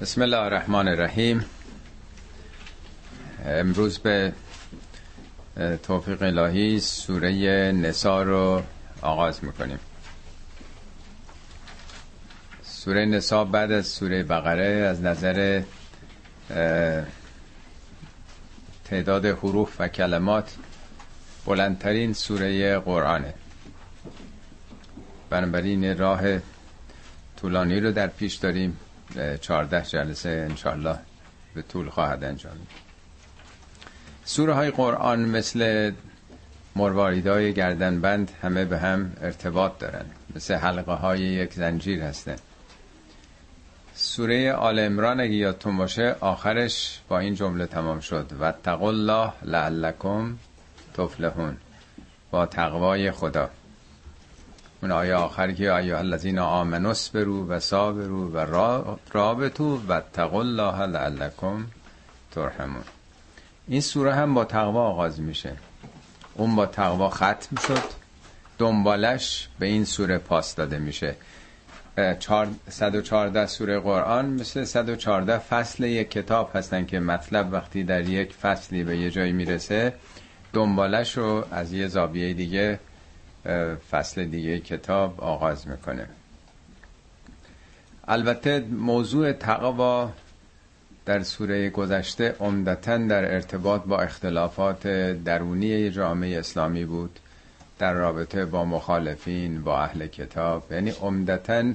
[0.00, 1.44] بسم الله الرحمن الرحیم.
[3.44, 4.32] امروز به
[5.82, 7.32] توفیق الهی سوره
[7.72, 8.62] نسا رو
[9.02, 9.78] آغاز می‌کنیم.
[12.62, 15.62] سوره نسا بعد از سوره بقره از نظر
[18.84, 20.56] تعداد حروف و کلمات
[21.46, 23.34] بلندترین سوره قرآنه.
[25.30, 26.22] بنابراین راه
[27.36, 28.76] طولانی رو در پیش داریم.
[29.40, 30.98] چهارده جلسه انشالله
[31.54, 32.52] به طول خواهد انجام.
[34.24, 35.92] سوره های قرآن مثل
[36.76, 40.04] مرواریدای گردنبند همه به هم ارتباط دارن
[40.36, 42.36] مثل حلقه های یک زنجیر هستن
[43.94, 48.30] سوره آل امران اگه یادتون باشه آخرش با این جمله تمام شد.
[48.40, 50.36] و الله لعلکم
[50.94, 51.56] تفلحون.
[52.30, 53.50] با تقوای خدا.
[54.84, 58.38] اون آیه آخر که آیه الذین آمنوا برو و صابرو و
[59.12, 61.66] رابطو و تقوا الله لعلکم
[62.30, 62.84] ترحمون.
[63.68, 65.52] این سوره هم با تقوا آغاز میشه.
[66.34, 67.82] اون با تقوا ختم شد.
[68.58, 71.14] دنبالش به این سوره پاس داده میشه.
[72.68, 78.84] 114 سوره قرآن مثل 114 فصل یک کتاب هستن که مطلب وقتی در یک فصلی
[78.84, 79.92] به یه جایی می‌رسه
[80.52, 82.78] دنبالش رو از یه زاویه دیگه
[83.90, 86.08] فصل دیگه کتاب آغاز می‌کنه.
[88.08, 90.12] البته موضوع تقوا
[91.06, 94.86] در سوره گذشته عمدتا در ارتباط با اختلافات
[95.24, 97.18] درونی جامعه اسلامی بود
[97.78, 101.72] در رابطه با مخالفین با اهل کتاب یعنی عمدتا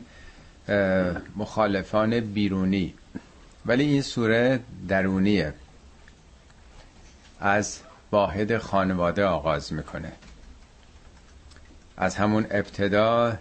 [1.35, 2.93] مخالفان بیرونی.
[3.65, 5.53] ولی این سوره درونیه
[7.39, 7.79] از
[8.11, 10.11] واحد خانواده آغاز می‌کنه.
[11.99, 13.37] از همون ابتدا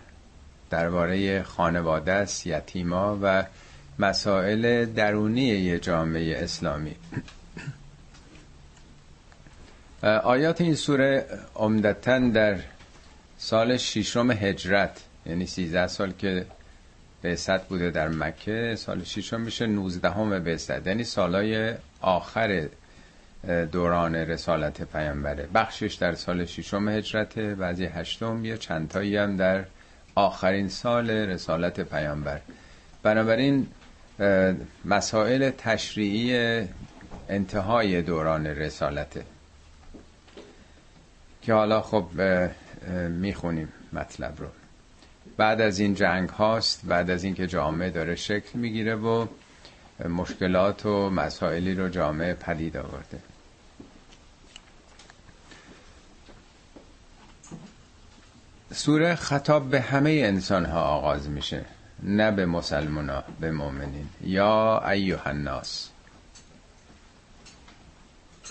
[0.71, 3.45] درباره خانواده است یتیما و
[3.99, 6.97] مسائل درونی جامعه اسلامی.
[10.25, 12.59] آیات این سوره عمدتا در
[13.39, 16.47] سال ششم هجرت یعنی 13 سال که
[17.23, 22.69] بعثت بوده در مکه سال ششم میشه 19 همه بعثت یعنی سالای آخر
[23.73, 25.49] دوران رسالت پیامبره.
[25.55, 29.65] بخشش در سال ششم هجرت بعضی هشتم یه چندتایی هم در
[30.15, 32.41] آخرین سال رسالت پیامبر.
[33.03, 33.67] بنابراین
[34.85, 36.65] مسائل تشریعی
[37.29, 39.25] انتهای دوران رسالته.
[41.43, 42.07] که حالا خب
[43.09, 44.47] می‌خونیم مطلب رو.
[45.37, 49.27] بعد از این جنگ هاست بعد از اینکه جامعه داره شکل می‌گیره و
[50.05, 53.19] مشکلات و مسائلی رو جامعه پدید آورده.
[58.73, 61.65] سوره خطاب به همه انسان ها آغاز میشه.
[62.03, 64.09] نه به مسلمان ها به مؤمنین.
[64.21, 65.89] یا ایوه الناس.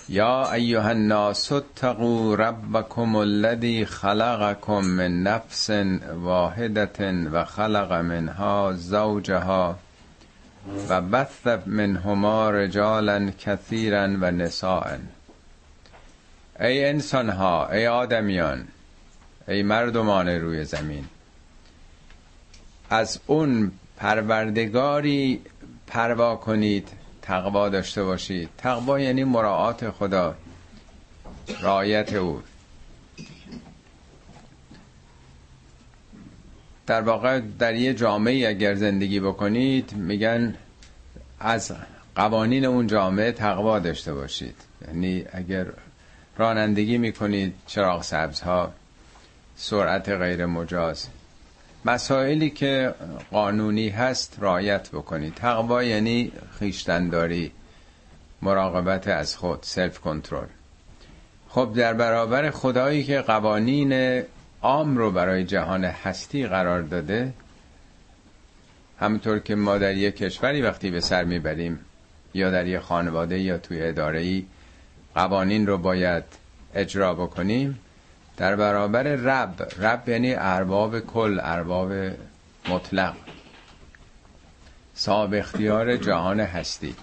[0.10, 5.70] یا ایها الناس اتقوا ربکم الذی خلقکم من نفس
[6.24, 9.76] واحدة و خلق منها زوجها.
[10.90, 14.98] و بث منهما رجالا کثیرا و نساء
[16.60, 18.68] ای انسان ها ای آدمیان
[19.48, 21.06] ای مردمان روی زمین
[22.90, 25.42] از اون پروردگاری
[25.88, 26.90] پروا کنید
[27.22, 28.50] تقوا داشته باشید.
[28.58, 30.36] تقوا یعنی مراعات خدا
[31.62, 32.42] رعایت او.
[36.88, 40.56] در واقع در یه جامعه اگر زندگی بکنید میگن
[41.40, 41.72] از
[42.16, 44.56] قوانین اون جامعه تقوا داشته باشید.
[44.88, 45.66] یعنی اگر
[46.38, 48.74] رانندگی می‌کنید چراغ سبزها
[49.56, 51.08] سرعت غیر مجاز.
[51.86, 52.94] مسائلی که
[53.32, 55.34] قانونی هست رایت بکنید.
[55.34, 57.52] تقوا یعنی خیشتنداری
[58.42, 60.48] مراقبت از خود سلف کنترل
[61.50, 64.24] خب در برابر خدایی که قوانین
[64.68, 67.34] عام رو برای جهان هستی قرار داده
[69.00, 71.80] همونطور که ما در یک کشوری وقتی به سر می‌بریم
[72.34, 74.44] یا در یک خانواده یا توی اداره
[75.16, 76.24] قوانین رو باید
[76.76, 77.80] اجرا بکنیم
[78.38, 79.68] در برابر رب.
[79.80, 81.94] رب یعنی ارباب کل ارباب
[82.70, 83.16] مطلق.
[84.94, 86.96] صاحب اختیار جهان هستی.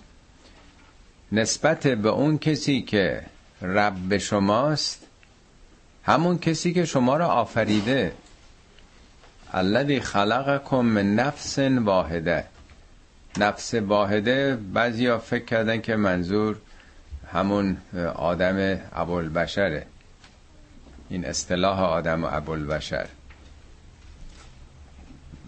[1.33, 3.23] نسبت به اون کسی که
[3.63, 5.04] رب شماست
[6.07, 8.13] همون کسی که شما را آفریده.
[9.53, 12.45] الذی خلقکم من نفس واحده.
[13.39, 16.57] نفس واحده بعضیا فکر کردن که منظور
[17.33, 17.77] همون
[18.15, 18.57] آدم
[19.35, 19.87] بشره
[21.09, 23.07] این اصطلاح آدم و ابوالبشر.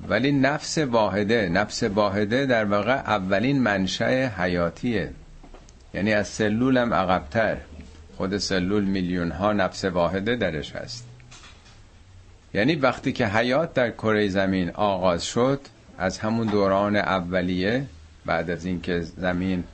[0.09, 5.13] ولی نفس واحده نفس واحده در واقع اولین منشأ حیاتیه.
[5.95, 7.57] یعنی از سلول هم عقبتر.
[8.17, 11.07] خود سلول میلیون ها نفس واحده درش هست.
[12.55, 15.61] یعنی وقتی که حیات در کره زمین آغاز شد
[15.99, 17.87] از همون دوران اولیه
[18.27, 19.65] بعد از اینکه زمین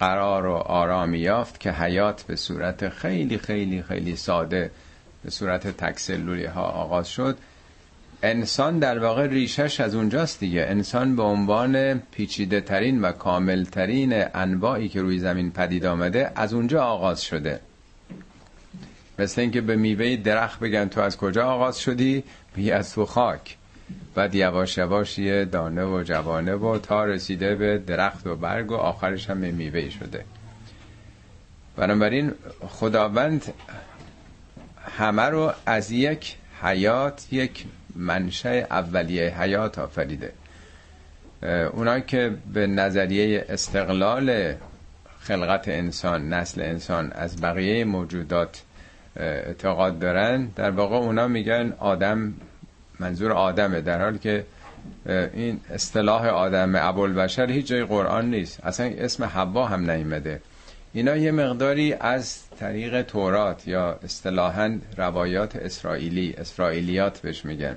[0.00, 4.70] قرار و آرامی یافت که حیات به صورت خیلی خیلی خیلی ساده
[5.24, 7.38] به صورت تکسلولی ها آغاز شد
[8.22, 10.66] انسان در واقع ریشش از اونجاست دیگه.
[10.68, 16.54] انسان به عنوان پیچیده ترین و کامل ترین انواعی که روی زمین پدید آمده از
[16.54, 17.60] اونجا آغاز شده.
[19.20, 22.24] مثل اینکه به میوه درخت بگن تو از کجا آغاز شدی؟
[22.54, 23.56] بی از تو خاک.
[24.14, 28.74] بعد یواش یواش یه دانه و جوانه و تا رسیده به درخت و برگ و
[28.74, 30.24] آخرش هم میوه شده.
[31.76, 32.32] بنابراین
[32.68, 33.52] خداوند
[34.98, 37.64] همه رو از یک حیات یک
[37.96, 40.32] منشأ اولیه حیات آفریده.
[41.72, 44.54] اونا که به نظریه استقلال
[45.20, 48.62] خلقت انسان نسل انسان از بقیه موجودات
[49.16, 52.34] اعتقاد دارن در واقع اونا میگن آدم
[52.98, 54.44] منظور آدمه در حالی که
[55.06, 58.64] این اصطلاح آدم ابوالبشر هیچ جای قرآن نیست.
[58.64, 60.40] اصلا اسم حوا هم نیمده
[60.92, 67.76] اینا یه مقداری از طریق تورات یا اصطلاحا روایات اسرائیلی اسرائیلیات بهش میگن.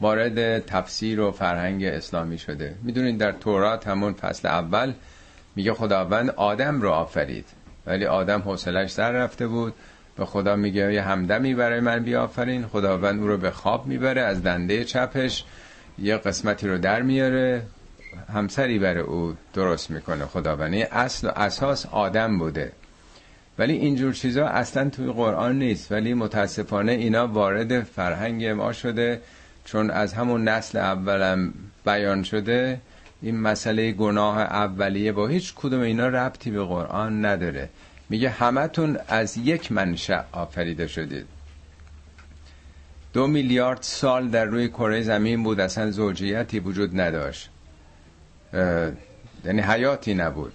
[0.00, 2.74] وارد تفسیر و فرهنگ اسلامی شده.
[2.82, 4.92] می‌دونین در تورات همون فصل اول
[5.56, 7.46] میگه خداوند آدم رو آفرید.
[7.86, 9.74] ولی آدم حوصلش در رفته بود.
[10.16, 12.66] به خدا میگه یه همدمی برای من بیافرین.
[12.66, 15.44] خداوند او رو به خواب می‌بره از دنده چپش
[15.98, 17.62] یه قسمتی رو در میاره.
[18.34, 20.24] همسری برای او درست می‌کنه.
[20.24, 22.72] خداوند اصل و اساس آدم بوده.
[23.58, 25.92] ولی اینجور چیزا اصلا توی قرآن نیست.
[25.92, 29.20] ولی متاسفانه اینا وارد فرهنگ ما شده.
[29.64, 31.54] چون از همون نسل اولم
[31.84, 32.80] بیان شده
[33.22, 37.68] این مسئله گناه اولیه با هیچ کدوم اینا ربطی به قرآن نداره.
[38.08, 41.26] میگه همتون از یک منشأ آفریده شدید.
[43.12, 47.50] دو میلیارد سال در روی کره زمین بود اصلا زوجیتی وجود نداشت.
[49.44, 50.52] یعنی حیاتی نبود.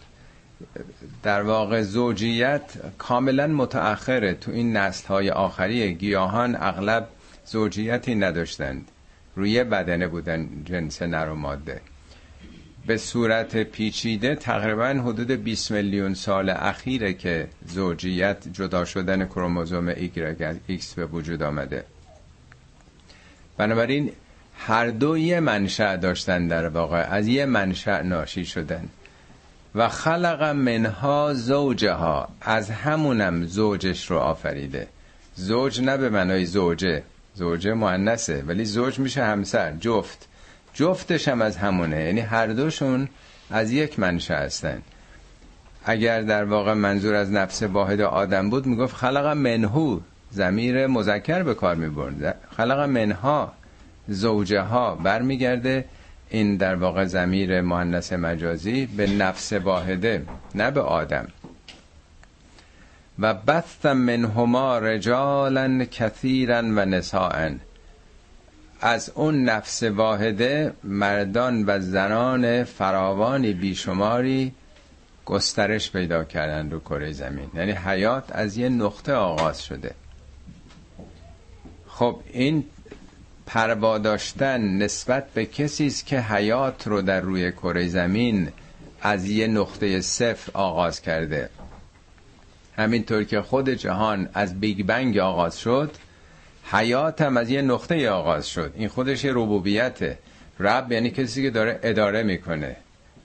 [1.24, 2.62] در واقع زوجیت
[2.98, 4.34] کاملا متأخره.
[4.34, 7.08] تو این نسل های آخری گیاهان اغلب
[7.46, 8.92] زوجیتی نداشتند.
[9.36, 11.81] روی بدنه بودن جنس نر و ماده.
[12.91, 19.88] به صورت پیچیده تقریبا حدود 20 میلیون سال اخیره که زوجیت جدا شدن کروموزوم
[20.67, 21.83] ایکس به وجود آمده.
[23.57, 24.11] بنابراین
[24.57, 28.89] هر دو یه منشأ داشتن در واقع از یه منشأ ناشی شدن.
[29.75, 34.88] و خلق منها زوجها از همونم زوجش رو آفریده.
[35.35, 37.03] زوج نه به معنای زوجه
[37.33, 40.27] زوجه مؤنثه ولی زوج میشه همسر جفت.
[40.73, 42.03] جفتش هم از همونه.
[42.03, 43.07] یعنی هر دوشون
[43.51, 44.81] از یک منشه هستن.
[45.85, 50.00] اگر در واقع منظور از نفس واحد آدم بود می‌گفت خلق منهو
[50.31, 53.53] زمیر مذکر به کار می‌برد خلق منها
[54.07, 55.85] زوجه ها برمیگرده.
[56.29, 60.25] این در واقع زمیر مهندس مجازی به نفس واحده
[60.56, 61.27] نه به آدم.
[63.19, 67.50] و بث منهما رجالا کثیرا و نساء
[68.81, 74.51] از اون نفس واحده مردان و زنان فراوانی بیشماری
[75.25, 77.50] گسترش پیدا کردن رو کره زمین.
[77.53, 79.96] یعنی حیات از یه نقطه آغاز شده.
[81.88, 82.63] خب این
[83.46, 88.50] پروا داشتن نسبت به کسی است که حیات رو در روی کره زمین
[89.01, 91.50] از یه نقطه صفر آغاز کرده.
[92.77, 95.91] همینطور که خود جهان از بیگ بنگ آغاز شد
[96.72, 98.74] حیات هم از یه نقطه آغاز شد.
[98.75, 100.18] این خودش یه ربوبیته.
[100.60, 102.75] رب یعنی کسی که داره اداره می‌کنه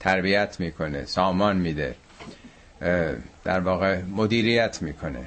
[0.00, 1.94] تربیت می‌کنه سامان میده
[3.44, 5.26] در واقع مدیریت می‌کنه.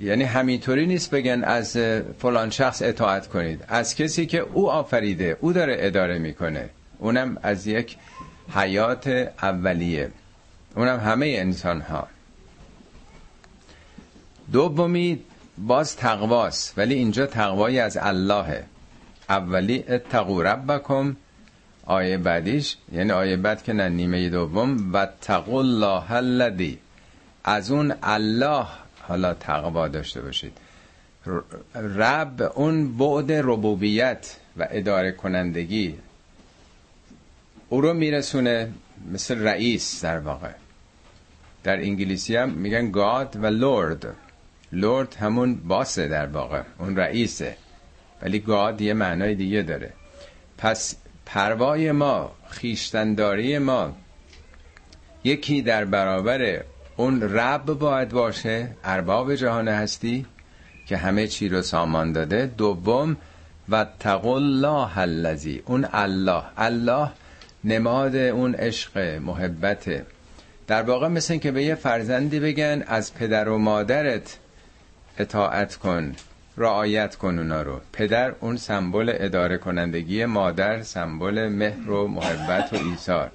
[0.00, 1.76] یعنی همینطوری نیست بگن از
[2.18, 3.64] فلان شخص اطاعت کنید.
[3.68, 6.70] از کسی که او آفریده او داره اداره می‌کنه.
[6.98, 7.96] اونم از یک
[8.54, 9.06] حیات
[9.42, 10.10] اولیه.
[10.76, 12.08] اونم همه انسان ها
[14.52, 15.20] دومی
[15.66, 18.64] باز تقواست ولی اینجا تقوایی از اللهه.
[19.28, 21.16] اولی اتقو ربکم.
[21.86, 26.78] آیه بعدیش یعنی آیه بعد که نه نیمه دوم و تقو الله الذی.
[27.44, 28.66] از اون الله
[29.00, 30.52] حالا تقوا داشته باشید.
[31.74, 35.98] رب اون بعد ربوبیت و اداره کنندگی.
[37.68, 38.72] او رو میرسونه
[39.12, 40.50] مثل رئیس در واقع.
[41.64, 44.06] در انگلیسی هم میگن گاد و لورد
[44.72, 47.56] لورد همون باسه در واقع اون رئیسه.
[48.22, 49.92] ولی گاد یه معنای دیگه داره.
[50.58, 50.96] پس
[51.26, 53.92] پروای ما خیشتنداری ما
[55.24, 56.62] یکی در برابر
[56.96, 60.26] اون رب باید باشه ارباب جهان هستی
[60.86, 62.46] که همه چی رو سامان داده.
[62.46, 63.16] دوم
[63.68, 63.86] و
[64.24, 66.42] الله الذی اون الله.
[66.56, 67.10] الله
[67.64, 70.02] نماد اون عشق محبت
[70.66, 74.38] در واقع مثل که به یه فرزندی بگن از پدر و مادرت
[75.18, 76.14] اطاعت کن
[76.56, 77.80] رعایت کن اونا رو.
[77.92, 83.30] پدر اون سمبل اداره کنندگی مادر سمبل مهر و محبت و ایثار.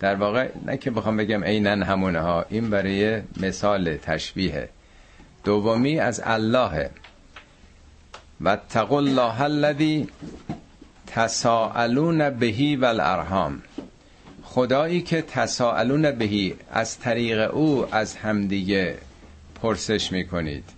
[0.00, 4.68] در واقع نه که بخوام بگم عینا همونه ها این برای مثال تشبیه
[5.44, 6.90] دومی از الله
[8.40, 10.08] و تقول الله الذی
[11.06, 13.62] تساءلون بهی و الارحام
[14.42, 18.98] خدایی که تساءلون بهی از طریق او از همدیگه
[19.62, 20.77] پرسش می‌کنید.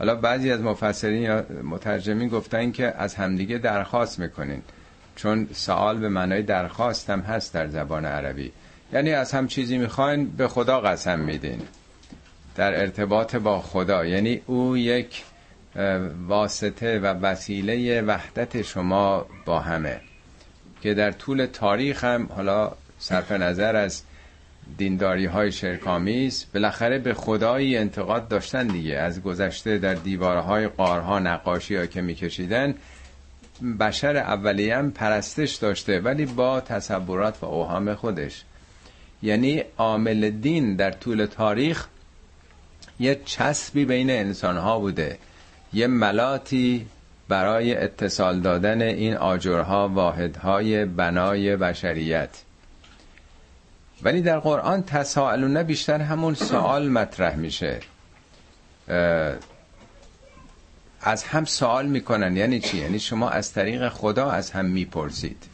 [0.00, 4.62] حالا بعضی از مفسرین یا مترجمین گفتن که از همدیگه درخواست می‌کنین.
[5.16, 8.52] چون سوال به معنای درخواست هم هست در زبان عربی.
[8.92, 11.62] یعنی از هم چیزی می‌خواین به خدا قسم میدین.
[12.56, 14.04] در ارتباط با خدا.
[14.06, 15.24] یعنی او یک
[16.28, 20.00] واسطه و وسیله وحدت شما با همه.
[20.82, 24.02] که در طول تاریخ هم حالا صرف نظر از
[24.78, 28.96] دینداری های شرکامیز بالاخره به خدایی انتقاد داشتن دیگه.
[28.96, 32.74] از گذشته در دیوارهای قارها نقاشی ها که میکشیدن
[33.80, 38.44] بشر اولیه هم پرستش داشته ولی با تصورات و اوهام خودش.
[39.22, 41.86] یعنی عامل دین در طول تاریخ
[43.00, 45.18] یه چسبی بین انسان ها بوده.
[45.72, 46.86] یه ملاتی
[47.28, 52.30] برای اتصال دادن این آجرها واحدهای بنای بشریت.
[54.02, 57.80] ولی در قرآن تساءلونه بیشتر همون سوال مطرح میشه.
[61.02, 62.36] از هم سوال می‌کنن.
[62.36, 65.44] یعنی چی؟ یعنی شما از طریق خدا از هم می‌پرسید.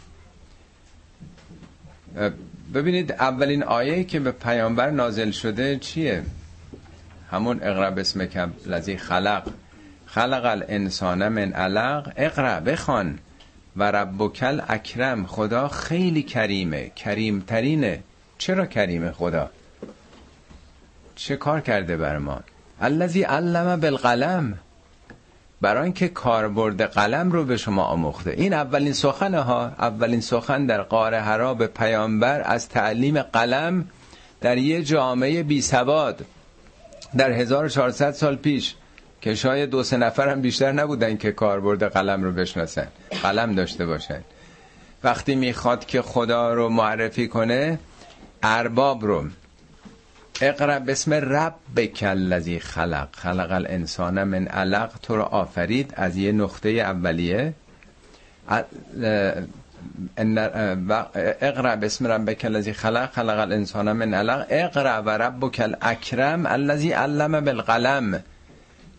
[2.75, 6.23] ببینید اولین آیه که به پیامبر نازل شده چیه؟
[7.31, 8.29] همون اقرب اسم
[8.67, 9.49] لذی خلق.
[10.07, 12.13] خلق الانسان من علق.
[12.17, 13.19] اقرا بخوان.
[13.77, 15.27] و ربکل اکرم.
[15.27, 16.89] خدا خیلی کریمه.
[16.89, 18.03] کریمترینه.
[18.39, 19.51] چرا کریمه خدا؟
[21.15, 22.41] چه کار کرده بر ما؟
[22.81, 24.59] الذی علم بالقلم.
[25.61, 28.31] برای اینکه کاربرد قلم رو به شما آموخته.
[28.31, 29.67] این اولین سخن ها.
[29.67, 33.85] اولین سخن در قار حرا به پیامبر از تعلیم قلم
[34.41, 36.25] در یه جامعه بی سواد
[37.17, 38.75] در 1400 سال پیش
[39.21, 42.89] که شاید دو سه نفر هم بیشتر نبودن که کاربرد قلم رو بشناسن.
[43.23, 44.21] قلم داشته باشن.
[45.05, 47.79] وقتی می‌خواد که خدا رو معرفی کنه
[48.49, 49.25] ارباب رو.
[50.41, 51.55] اقرا بسم رب
[52.03, 53.09] الذی خلق.
[53.13, 54.91] خلق الانسان من علق.
[55.03, 57.55] تو رو آفرید از یه نقطه اولیه.
[61.41, 63.13] اقرا بسم ربک الذی خلق.
[63.13, 64.47] خلق الانسان من علق.
[64.51, 68.23] اقرا و ربک الاکرم الذی علم بالقلم.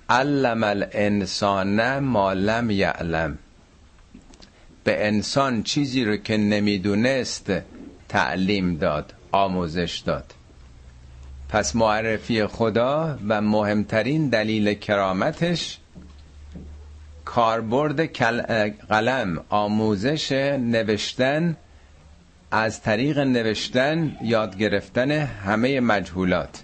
[0.09, 3.37] علم الانسان ما لم یعلم.
[4.83, 7.51] به انسان چیزی رو که نمی‌دونست
[8.09, 9.13] تعلیم داد.
[9.31, 10.33] آموزش داد.
[11.49, 15.77] پس معرفی خدا و مهمترین دلیل کرامتش
[17.25, 18.17] کاربرد
[18.89, 21.57] قلم آموزش نوشتن
[22.51, 26.63] از طریق نوشتن یاد گرفتن همه مجهولات.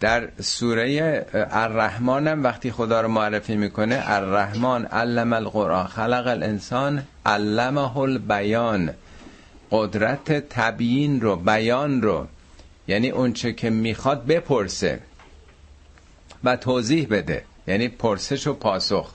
[0.00, 7.96] در سوره الرحمن هم وقتی خدا رو معرفی می‌کنه الرحمن علم القرآن خلق الانسان علمه
[7.98, 8.90] البیان.
[9.70, 12.26] قدرت تبیین رو بیان رو
[12.88, 15.00] یعنی اونچه که می‌خواد بپرسه
[16.44, 19.14] و توضیح بده یعنی پرسش و پاسخ.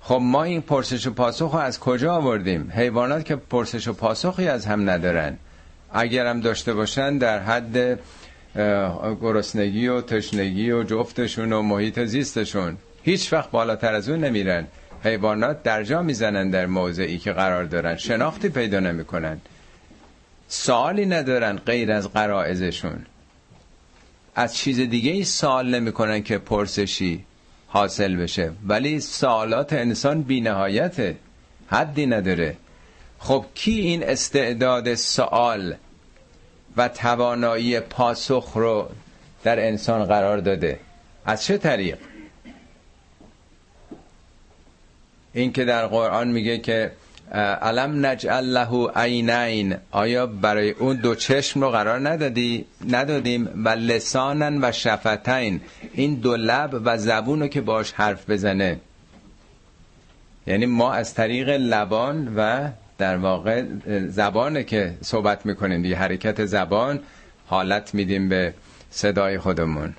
[0.00, 4.48] خب ما این پرسش و پاسخ رو از کجا آوردیم؟ حیوانات که پرسش و پاسخی
[4.48, 5.36] از هم ندارن.
[5.92, 7.98] اگرم داشته باشن در حد
[9.20, 14.66] گرسنگی و تشنگی و جفتشون و محیط زیستشون هیچ وقت بالاتر از اون نمیرن.
[15.04, 17.96] حیوانات درجا می‌زنن در موضعی که قرار دارن.
[17.96, 19.40] شناختی پیدا نمی‌کنن.
[20.52, 23.06] سوالی ندارن غیر از قرائزشون
[24.34, 27.24] از چیز دیگه ای سوال نمی‌کنن که پرسشی
[27.66, 28.52] حاصل بشه.
[28.66, 31.16] ولی سوالات انسان بی نهایته
[31.66, 32.56] حدی نداره.
[33.18, 35.74] خب کی این استعداد سوال
[36.76, 38.88] و توانایی پاسخ رو
[39.42, 40.80] در انسان قرار داده؟
[41.26, 41.98] از چه طریق؟
[45.32, 46.92] این که در قرآن میگه که
[47.38, 53.48] علم نجعل له عینین؟ آیا برای اون دو چشم رو قرار ندادی؟ ندادیم.
[53.64, 55.60] و لسانن و شفتین.
[55.94, 58.80] این دو لب و زبون رو که باش حرف بزنه.
[60.46, 62.68] یعنی ما از طریق لبان و
[62.98, 63.64] در واقع
[64.06, 65.96] زبانه که صحبت می‌کنیم دیگه.
[65.96, 67.00] حرکت زبان
[67.46, 68.54] حالت میدیم به
[68.90, 69.94] صدای خودمون.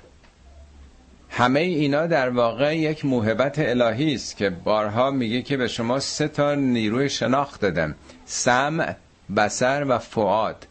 [1.34, 6.28] همه اینا در واقع یک موهبت الهی است که بارها میگه که به شما سه
[6.28, 7.94] تا نیروی شناخت دادم.
[8.26, 8.94] سمع
[9.36, 10.66] بسر و فعاد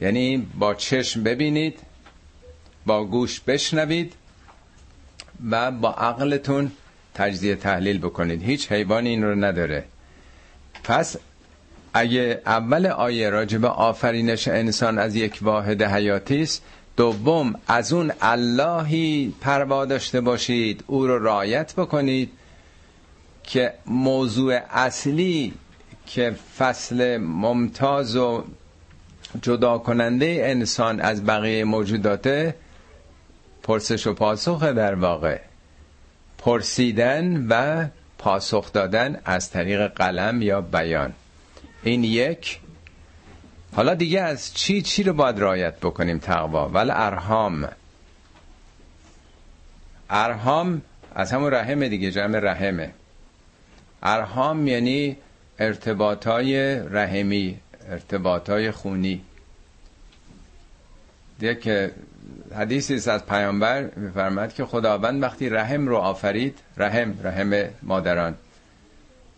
[0.00, 1.78] یعنی با چشم ببینید
[2.86, 4.12] با گوش بشنوید
[5.50, 6.72] و با عقلتون
[7.14, 8.42] تجزیه تحلیل بکنید.
[8.42, 9.84] هیچ حیوانی این رو نداره.
[10.84, 11.16] پس
[11.94, 16.62] اگه اول آیه راجب آفرینش انسان از یک واحد حیاتی است
[16.96, 22.32] دوم از اون اللهی پروا داشته باشید او رو رایت بکنید
[23.42, 25.54] که موضوع اصلی
[26.06, 28.44] که فصل ممتاز و
[29.42, 32.54] جدا کننده انسان از بقیه موجوداته
[33.62, 35.38] پرسش و پاسخ در واقع.
[36.38, 37.86] پرسیدن و
[38.18, 41.12] پاسخ دادن از طریق قلم یا بیان.
[41.82, 42.60] این یک.
[43.76, 47.68] حالا دیگه از چی چی رو باید رایت بکنیم تقوا؟ ولی ارهام
[50.10, 50.82] ارهام
[51.14, 52.90] از همون رحمه دیگه جمع رحمه.
[54.02, 55.16] ارهام یعنی
[55.58, 59.20] ارتباطای رحمی ارتباطای خونی.
[61.38, 61.90] دیگه که
[62.56, 68.34] حدیثی از پیامبر میفرماد که خداوند وقتی رحم رو آفرید رحم رحم مادران.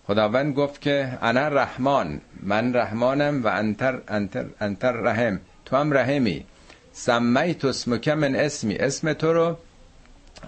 [0.09, 6.45] خداوند گفت که انا رحمان من رحمانم و انتر انتر انتر رحم تو هم رحمی.
[6.93, 9.57] سمیت اسمک من اسمی اسم تو رو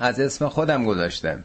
[0.01, 1.45] از اسم خودم گذاشتم.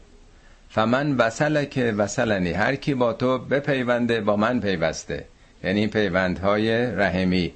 [0.69, 5.25] فمن وصله که وصلنی هر کی با تو بپیونده با من پیوسته.
[5.63, 7.53] یعنی پیوندهای رحمی.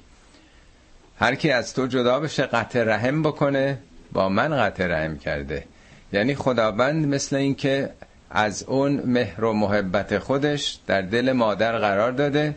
[1.18, 3.78] هر کی از تو جدا بشه قطع رحم بکنه
[4.12, 5.64] با من قطع رحم کرده.
[6.12, 7.90] یعنی خداوند مثل اینکه
[8.30, 12.54] از اون مهر و محبت خودش در دل مادر قرار داده.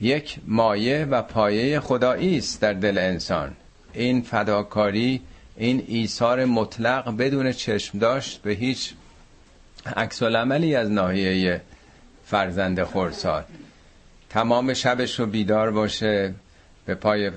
[0.00, 3.52] یک مایه و پایه خدایی است در دل انسان.
[3.92, 5.20] این فداکاری
[5.56, 8.92] این ایثار مطلق بدون چشم داشت به هیچ
[9.96, 11.60] عکس عملی از ناحیه
[12.26, 13.42] فرزند خورسال
[14.30, 16.34] تمام شبش رو بیدار باشه
[16.86, 17.30] به پای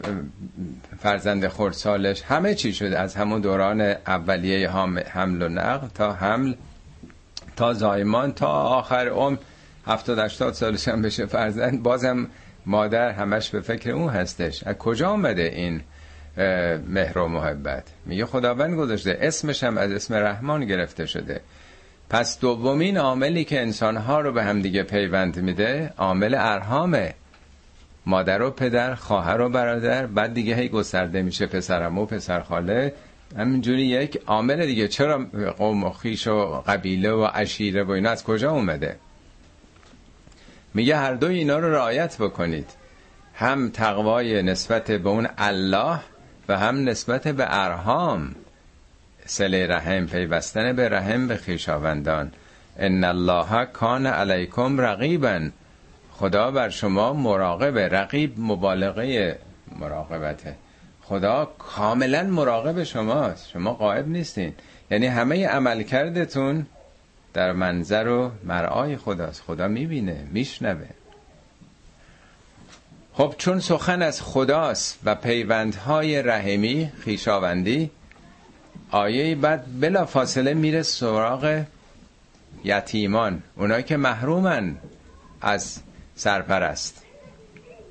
[1.00, 4.70] فرزند خورسالش همه چی شده از همون دوران اولیه
[5.10, 6.54] حمل و نقل تا حمل
[7.62, 9.38] تا زایمان تا آخر عمر.
[9.88, 11.84] هفتاد 80 سالش هم بشه فرزند.
[11.84, 12.28] بازم
[12.66, 14.64] مادر همش به فکر اون هستش.
[14.64, 15.82] از کجا آمده این
[16.88, 19.18] مهر و محبت؟ میگه خداوند گذاشته.
[19.22, 21.42] اسمش هم از اسم رحمان گرفته شده.
[22.10, 27.14] پس دومین عاملی که انسانها رو به هم دیگه پیوند میده عامل ارهامه
[28.06, 30.06] مادر و پدر خواهر و برادر.
[30.06, 32.94] بعد دیگه هی گسترده میشه پسرم و پسر خاله.
[33.38, 34.88] همینجوری یک عامل دیگه.
[34.88, 35.26] چرا
[35.58, 38.98] قوم و خیش و قبیله و عشیره و اینا از کجا اومده؟
[40.74, 42.70] میگه هر دو اینا رو رعایت بکنید.
[43.36, 46.00] هم تقوای نسبت به اون الله
[46.50, 48.36] و هم نسبت به ارهام.
[49.26, 52.32] سله رحم پیوستن به رحم به خیشاوندان.
[52.80, 55.50] ان الله کان علیکم رقیبا.
[56.12, 59.40] خدا بر شما مراقب رقیب مبالغه
[59.80, 60.56] مراقبته.
[61.12, 63.50] خدا کاملا مراقب شماست.
[63.50, 64.54] شما قائب نیستین.
[64.92, 66.66] یعنی همه عملکردتون
[67.34, 69.42] در منظر و مرعای خداست.
[69.42, 70.88] خدا می‌بینه میشنوه.
[73.14, 77.92] خب چون سخن از خداست و پیوندهای رحمی خیشاوندی
[78.92, 81.64] آیه بعد بلا فاصله میره سراغ
[82.64, 83.44] یتیمان.
[83.56, 84.78] اونایی که محرومن
[85.42, 85.80] از
[86.16, 87.01] سرپرست.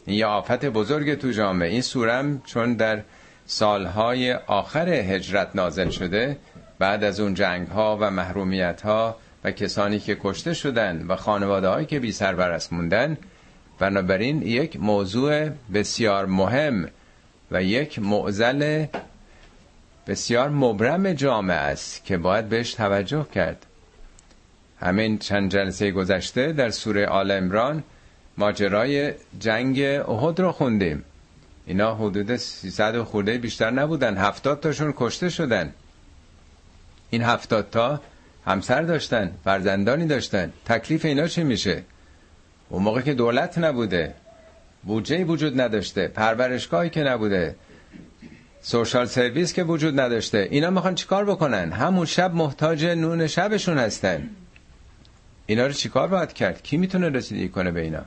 [0.06, 1.68] یه آفت بزرگ تو جامعه.
[1.68, 3.02] این سورم چون در
[3.46, 6.36] سالهای آخر هجرت نازل شده
[6.78, 11.68] بعد از اون جنگ ها و محرومیت ها و کسانی که کشته شدن و خانواده
[11.68, 13.16] هایی که بی سرپرست موندن
[13.78, 16.88] بنابراین یک موضوع بسیار مهم
[17.50, 18.86] و یک معزل
[20.06, 23.66] بسیار مبرم جامعه است که باید بهش توجه کرد.
[24.80, 27.82] همین چند جلسه گذشته در سوره آل امران
[28.40, 31.04] ماجرای جنگ احد رو خوندیم.
[31.66, 34.16] اینا حدود 300 خورده بیشتر نبودن.
[34.16, 35.72] هفتاد تاشون کشته شدن.
[37.10, 38.00] این هفتاد تا
[38.46, 40.52] همسر داشتن فرزندانی داشتن.
[40.64, 41.82] تکلیف اینا چی میشه؟
[42.68, 44.14] اون موقع که دولت نبوده.
[44.82, 46.08] بودجه وجود نداشته.
[46.08, 47.54] پرورشگاهی که نبوده.
[48.62, 50.48] سوشال سرویس که وجود نداشته.
[50.50, 54.30] اینا می‌خوان چیکار بکنن؟ همون شب محتاج نون شبشون هستن.
[55.46, 58.04] اینا رو چیکار باید کرد؟ کی می‌تونه رسیدگی کنه به اینا؟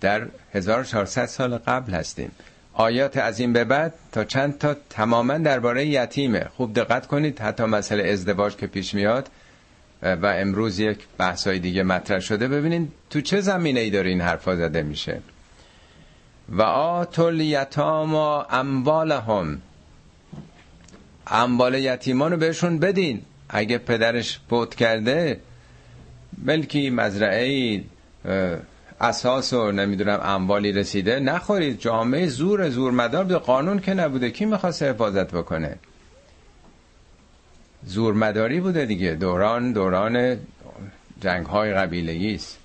[0.00, 2.30] در 1400 سال قبل هستیم.
[2.74, 6.46] آیات از این به بعد تا چند تا تماما درباره یتیمه.
[6.56, 9.28] خوب دقت کنید حتی مسئله ازدواج که پیش میاد
[10.02, 12.48] و امروز یک بحثای دیگه مطرح شده.
[12.48, 15.20] ببینین تو چه زمینه ای داره این حرفا زده میشه.
[16.48, 19.60] و آتل یتاما اموالهم.
[21.26, 23.22] اموال یتیمان رو بهشون بدین.
[23.48, 25.40] اگه پدرش فوت کرده
[26.44, 27.82] ملکی مزرعه
[29.00, 31.20] اساس و نمی‌دونم اموالی رسیده.
[31.20, 31.80] نخورید.
[31.80, 34.30] جامعه زور زور مدار به قانون که نبوده.
[34.30, 35.76] کی می‌خواست حفاظت بکنه؟
[37.84, 39.14] زور مداری بوده دیگه.
[39.14, 40.36] دوران دوران
[41.20, 42.58] جنگ های قبیلگی است.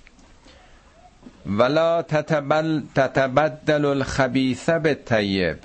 [1.46, 5.56] ولا تتبل تتبدل الخبیث به طیب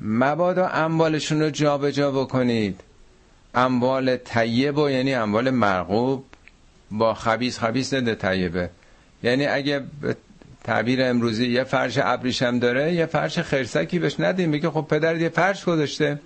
[0.00, 2.80] مبادا اموالشون رو جابجا بکنید.
[3.54, 6.24] اموال طیب و یعنی اموال مرغوب.
[6.90, 8.70] با خبیث خبیث ده طیبه.
[9.22, 9.84] یعنی اگه
[10.64, 14.50] تعبیر امروزی یه فرش ابریشم داره یه فرش خرسکی بهش ندیم.
[14.50, 16.20] بگه خب پدر یه فرش گذاشته.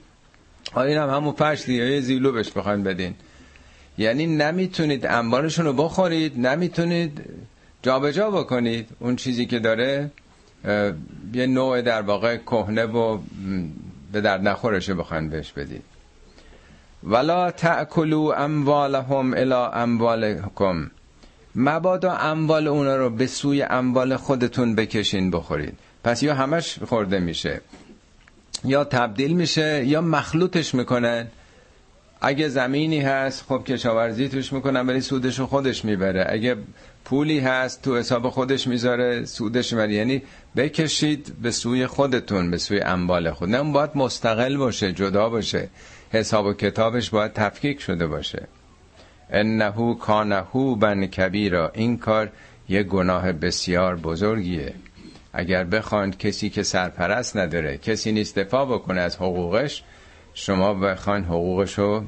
[0.74, 1.85] آیا هم همون فرش دیگه.
[1.85, 3.14] یه زیلو بهش بخواین بدین.
[3.98, 7.20] یعنی نمی‌تونید انبارشون رو بخورید نمی‌تونید
[7.83, 8.88] جابجا بکنید.
[9.00, 10.11] اون چیزی که داره
[11.35, 13.18] یه نوع در واقع کهنه و
[14.12, 15.83] به در نخورشه بخواین بهش بدید
[17.05, 20.90] ولا تأکلوا اموالهم الى اموالکم
[21.57, 25.75] مبادا اموال اونا رو به سوی اموال خودتون بکشین بخورید.
[26.05, 27.61] پس یا همش خورده میشه
[28.65, 31.27] یا تبدیل میشه یا مخلوطش می‌کنن.
[32.21, 36.27] اگه زمینی هست خب کشاورزی توش می‌کنن ولی سودش رو خودش می‌بره.
[36.29, 36.57] اگه
[37.05, 39.93] پولی هست تو حساب خودش می‌ذاره سودش می‌بره.
[39.93, 40.23] یعنی
[40.57, 43.49] بکشید به سوی خودتون به سوی اموال خود.
[43.49, 45.69] نه باید مستقل باشه جدا باشه.
[46.11, 48.49] حساب و کتابش باید تفکیک شده باشه.
[49.33, 51.71] انهو کانهو بن کبیرا.
[51.75, 52.31] این کار
[52.68, 54.75] یه گناه بسیار بزرگیه.
[55.33, 59.83] اگر بخواند کسی که سرپرست نداره کسی نیست دفاع بکنه از حقوقش
[60.35, 62.05] شما بخواین حقوقش رو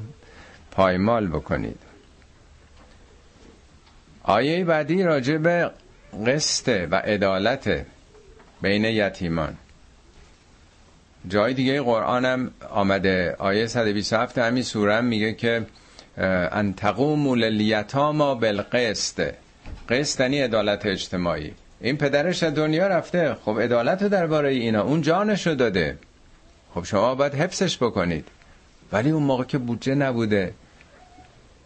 [0.71, 1.79] پایمال بکنید.
[4.23, 5.71] آیه بعدی راجع به
[6.27, 7.85] قسط و عدالت
[8.61, 9.57] بین یتیمان.
[11.27, 13.35] جای دیگه قرآنم آمده.
[13.39, 15.65] آیه 127 همین سوره میگه که
[16.17, 19.33] ان تقوموا للیتاما بالقسط.
[19.89, 21.53] قسط یعنی عدالت اجتماعی.
[21.81, 23.35] این پدرش از دنیا رفته.
[23.45, 24.83] خب عدالت رو درباره اینا.
[24.83, 25.97] اون جانش رو داده.
[26.73, 28.27] خب شما باید حفظش بکنید.
[28.91, 30.53] ولی اون موقع که بودجه نبوده.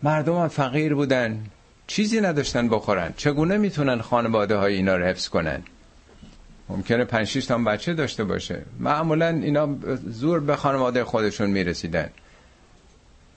[0.03, 1.43] مردم هم فقیر بودن.
[1.87, 3.13] چیزی نداشتن بخورن.
[3.17, 5.61] چگونه می‌تونن خانواده های اینا رو حفظ کنن؟
[6.69, 8.61] ممکنه 5 6 تا بچه داشته باشه.
[8.79, 12.09] معمولا اینا زور به خانواده خودشون می‌رسیدن.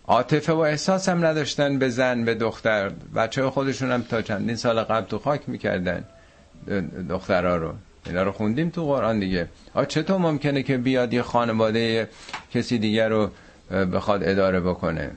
[0.07, 2.91] عاطفه و احساس هم نداشتن به زن به دختر.
[3.17, 6.05] بچه خودشون هم تا چندین سال قبل تو خاک می‌کردن
[7.09, 7.73] دخترها رو.
[8.07, 9.49] اینا رو خوندیم تو قرآن دیگه.
[9.75, 12.09] آ چطور ممکنه که بیاد یه خانواده
[12.55, 13.31] کسی دیگر رو
[13.93, 15.11] بخواد اداره بکنه؟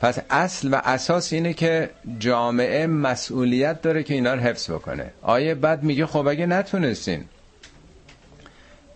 [0.00, 5.10] پس اصل و اساس اینه که جامعه مسئولیت داره که اینا رو حفظ بکنه.
[5.22, 7.24] آیه بعد میگه خب اگه نتونستین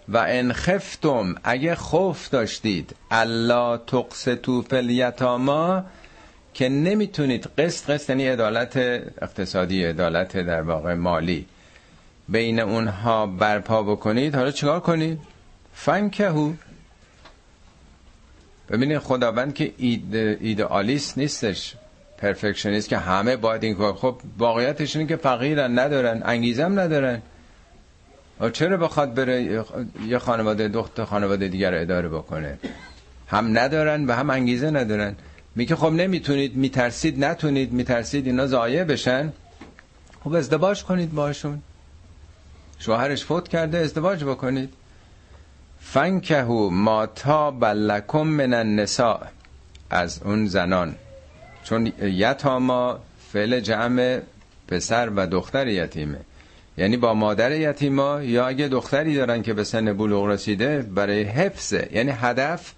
[0.09, 5.85] و ان خفتم اگه خوف داشتید الله تقسطو فلیتاما
[6.55, 8.77] که نمی‌تونید قسط قسط یعنی عدالت
[9.23, 11.47] اقتصادی عدالت در واقع مالی
[12.29, 14.35] بین اونها برپا بکنید.
[14.35, 15.19] حالا چیکار کنید؟
[15.75, 16.53] فنکهو
[18.71, 21.75] ببینید خداوند که اید ایدئالیست نیستش
[22.19, 23.95] پرفکشنیست که همه باید این کار.
[23.95, 27.23] خب واقعیتش اینه که فقیرن ندارن انگیزم ندارن.
[28.53, 29.65] چرا بخواد بره
[30.09, 32.59] یه خانواده دخت خانواده دیگر اداره بکنه؟
[33.27, 35.17] هم ندارن و هم انگیزه ندارن.
[35.55, 39.33] میگه خب نمی‌تونید میترسید نتونید میترسید اینا ضایع بشن.
[40.25, 41.63] خب ازدواج کنید باشون
[42.79, 44.73] شوهرش فوت کرده ازدواج بکنید.
[45.81, 49.21] فنکهو ما تا بلکم من النساء.
[49.91, 50.95] از اون زنان.
[51.65, 52.99] چون یتاما
[53.33, 54.21] فعل جمع
[54.69, 56.21] پسر و دختر یتیمه.
[56.79, 61.89] یعنی با مادر یتیما یا اگه دختری دارن که به سن بلوغ رسیده برای حفظه
[61.93, 62.73] یعنی هدف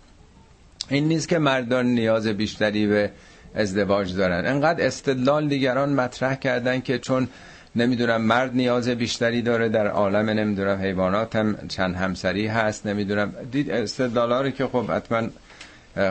[0.89, 3.11] این نیست که مردان نیاز بیشتری به
[3.55, 4.47] ازدواج دارن.
[4.47, 7.29] انقدر استدلال دیگران مطرح کردن که چون
[7.77, 13.33] نمی‌دونم مرد نیاز بیشتری داره در عالم نمی‌دونم حیوانات هم چند همسری هست نمی‌دونم.
[13.53, 15.29] دید استدلالا رو که خب حتما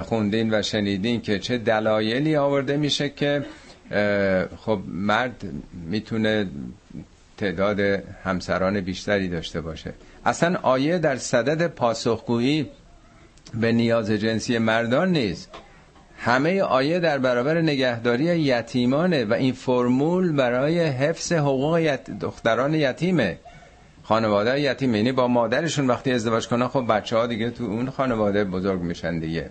[0.01, 3.45] خوندین و شنیدین که چه دلایلی آورده میشه که
[4.57, 5.43] خب مرد
[5.89, 6.47] می‌تونه
[7.37, 7.79] تعداد
[8.23, 9.93] همسران بیشتری داشته باشه.
[10.25, 12.69] اصلا آیه در صدد پاسخگویی
[13.53, 15.49] به نیاز جنسی مردان نیست.
[16.17, 21.95] همه آیه در برابر نگهداری یتیمانه و این فرمول برای حفظ حقوق.
[22.21, 23.37] دختران یتیمه.
[24.03, 28.43] خانواده یتیم یعنی با مادرشون وقتی ازدواج کنن خب بچه ها دیگه تو اون خانواده
[28.43, 29.49] بزرگ میشن دیگه.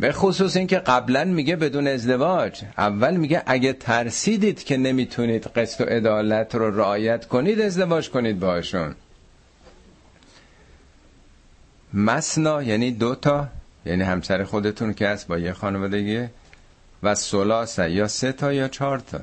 [0.00, 2.62] به خصوص اینکه قبلا میگه بدون ازدواج.
[2.78, 8.94] اول میگه اگه ترسیدید که نمی‌تونید قسط و عدالت رو رعایت کنید ازدواج کنید باشون
[11.94, 13.48] مسنا یعنی دوتا
[13.86, 16.24] یعنی همسر خودتون که هست با یه خانوادگی
[17.02, 19.20] و سلاسه یا سه تا یا چهار تا.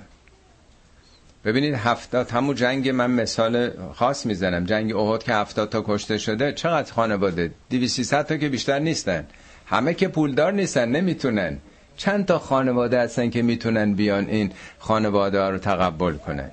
[1.45, 4.65] ببینید هفتاد همون جنگ من مثال خاص می‌زنم.
[4.65, 9.25] جنگ احد که هفتاد تا کشته شده چقدر خانواده؟ دیویسی تا که بیشتر نیستن.
[9.65, 11.58] همه که پولدار نیستن نمی‌تونن.
[11.97, 16.52] چند تا خانواده هستن که می‌تونن بیان این خانواده ها رو تقبل کنن.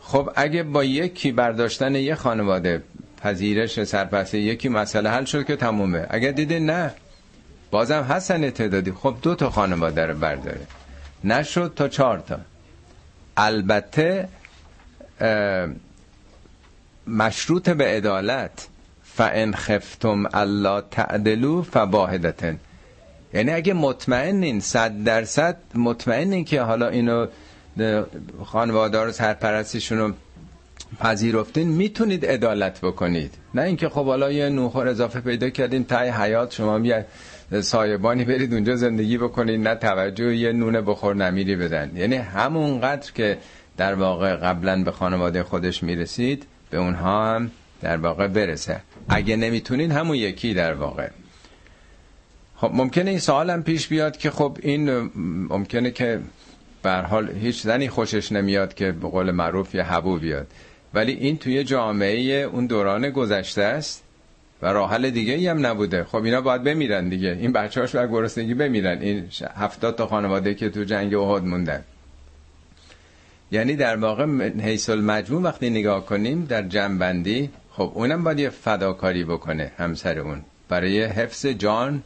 [0.00, 2.82] خب اگه با یکی برداشتن یه خانواده
[3.22, 6.06] پذیرش سرپسته یکی مسئله حل شد که تمومه.
[6.10, 6.94] اگر دیده نه
[7.70, 8.92] بازم حسن تعدادی.
[8.92, 10.60] خب دو تا خانواده رو برداره.
[11.24, 12.38] نشد تا چهار تا.
[13.36, 14.28] البته
[17.06, 18.68] مشروط به عدالت
[19.14, 22.58] فان خفتم الله تعدلو فواحدتن
[23.34, 27.26] یعنی اگه مطمئنین صد درصد مطمئنین که حالا اینو
[28.44, 30.12] خانواده رو سرپرستیشون رو
[31.00, 33.34] پذیرفتین می‌تونید عدالت بکنید.
[33.54, 37.04] نه اینکه خب حالا یه نوخور اضافه پیدا کردین تای حیات شما میاد
[37.60, 41.90] سایبانی برید اونجا زندگی بکنید نه توجه یه نونه بخور نمیری بدن.
[41.94, 43.38] یعنی همونقدر که
[43.76, 47.50] در واقع قبلا به خانواده خودش می‌رسید به اونها هم
[47.82, 48.80] در واقع برسه.
[49.08, 51.08] اگه نمی‌تونین همون یکی در واقع.
[52.56, 55.10] خب ممکنه این سوال هم پیش بیاد که خب این
[55.50, 56.20] ممکنه که
[56.82, 60.46] به حال هیچ زنی خوشش نمیاد که به قول معروف یه حبو بیاد.
[60.94, 64.02] ولی این توی جامعه اون دوران گذشته است
[64.62, 66.04] و راه حل دیگه ای هم نبوده.
[66.04, 67.38] خب اینا باید بمیرن دیگه.
[67.40, 68.98] این بچه هاش باید گرسنگی بمیرن.
[69.00, 71.84] این هفتاد تا خانواده که تو جنگ احد موندن.
[73.52, 74.26] یعنی در واقع
[74.60, 80.42] حیث المجموع وقتی نگاه کنیم در جنبندی خب اونم باید یه فداکاری بکنه همسر اون
[80.68, 82.02] برای حفظ جان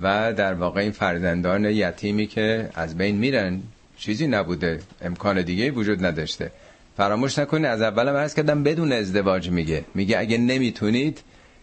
[0.00, 3.62] و در واقع این فرزندان یتیمی که از بین میرن
[3.96, 6.50] چیزی نبوده امکان دیگه وجود نداشته.
[6.96, 9.84] فراموش نکنید از اولم عرض کردم بدون ازدواج میگه.
[9.94, 11.20] میگه اگه نمی‌تونید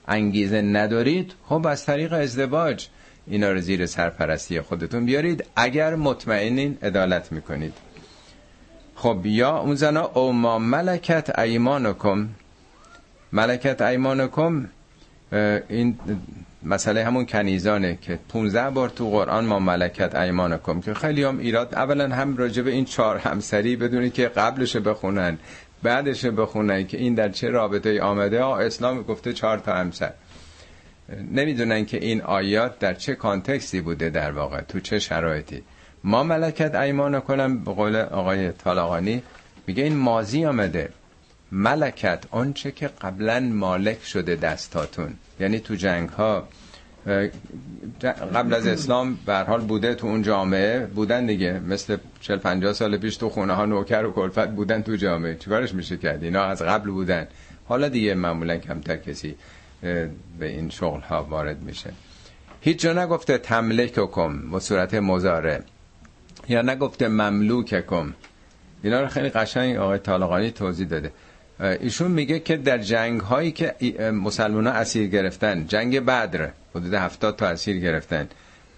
[0.08, 2.88] انگیزه ندارید خب از طریق ازدواج
[3.28, 5.46] اینا رو زیر سرپرستی خودتون بیارید.
[5.56, 7.74] اگر مطمئنین عدالت می‌کنید.
[8.96, 12.28] خب یا اون زنا او ما ملکت ایمانکم.
[13.34, 14.70] ملکت ایمانکم
[15.70, 16.00] این
[16.63, 21.76] مسئله همون کنیزانه که 15 بار تو قرآن ما ملکت ایمانکم که خیلی هم ایراد
[21.76, 25.38] اولا هم راجع به این چهار همسری بدونید که قبلش بخونن
[25.84, 28.44] بعدش بخونن که این در چه رابطه ای آمده.
[28.44, 30.13] ها اسلام گفته چهار تا همسر.
[31.32, 35.63] نمی‌دونن که این آیات در چه کانتکستی بوده در واقع تو چه شرایطی.
[36.04, 39.24] ما ملکت ایمان کنم به قول آقای طالقانی
[39.67, 40.89] میگه این مازی آمده.
[41.52, 45.14] ملکت آنچه که قبلا مالک شده دستاتون.
[45.40, 46.48] یعنی تو جنگ ها
[48.34, 50.86] قبل از اسلام به حال بوده تو اون جامعه.
[50.86, 51.60] بودن دیگه.
[51.60, 55.36] مثل 40 50 سال پیش تو خونه ها نوکر و کلفت بودن تو جامعه.
[55.36, 57.28] چیکارش میشه کرد؟ اینا از قبل بودن.
[57.66, 59.36] حالا دیگه معمولا کمتر کسی
[59.82, 60.10] به
[60.40, 61.90] این شغل ها وارد میشه.
[62.62, 65.64] هیچ جا نگفته تملککم به صورت مزاره
[66.50, 68.14] یا نگفته مملوککم.
[68.84, 71.12] اینا رو خیلی قشنگ آقای طالقانی توضیح داده.
[71.62, 73.76] ایشون میگه که در جنگ هایی که
[74.12, 78.28] مسلمان ها اسیر گرفتن جنگ بدر حدود هفتاد تا اسیر گرفتن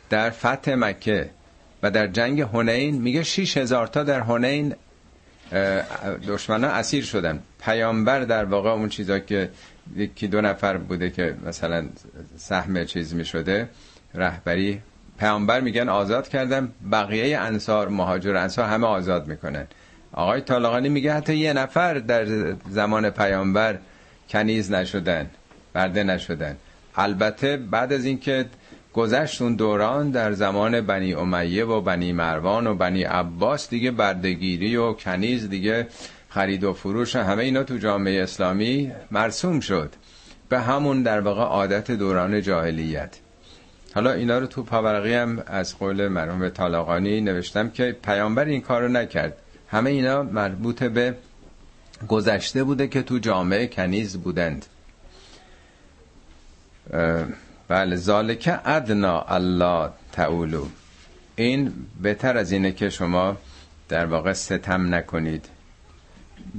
[0.09, 1.29] در فتح مکه
[1.83, 4.75] و در جنگ هنین میگه 6 هزار تا در هنین
[6.27, 7.39] دشمنان اسیر شدن.
[7.65, 9.49] پیامبر در واقع اون چیزا که
[9.95, 11.85] یکی دو نفر بوده که مثلا
[12.37, 13.69] سهم چیز می‌شده
[14.13, 14.81] رهبری
[15.19, 16.71] پیامبر میگن آزاد کردن.
[16.91, 19.67] بقیه انصار مهاجر انصار همه آزاد می‌کنن.
[20.13, 22.25] آقای طالقانی میگه حتی یه نفر در
[22.69, 23.77] زمان پیامبر
[24.29, 25.29] کنیز نشدن
[25.73, 26.57] برده نشدن.
[26.95, 28.45] البته بعد از اینکه
[28.93, 34.75] گذشت اون دوران در زمان بنی امیه و بنی مروان و بنی عباس دیگه بردگیری
[34.75, 35.87] و کنیز دیگه
[36.29, 39.93] خرید و فروش همه اینا تو جامعه اسلامی مرسوم شد.
[40.49, 43.17] به همون در واقع عادت دوران جاهلیت.
[43.95, 48.87] حالا اینا رو تو پاورقی هم از قول مرحوم طالقانی نوشتم که پیامبر این کارو
[48.87, 49.37] نکرد.
[49.73, 51.15] همه اینا مربوط به
[52.07, 54.65] گذشته بوده که تو جامعه کنیز بودند.
[57.67, 60.65] بله ذالک ادنا الله تعولو
[61.35, 63.37] این بهتر از اینه که شما
[63.89, 65.45] در واقع ستم نکنید.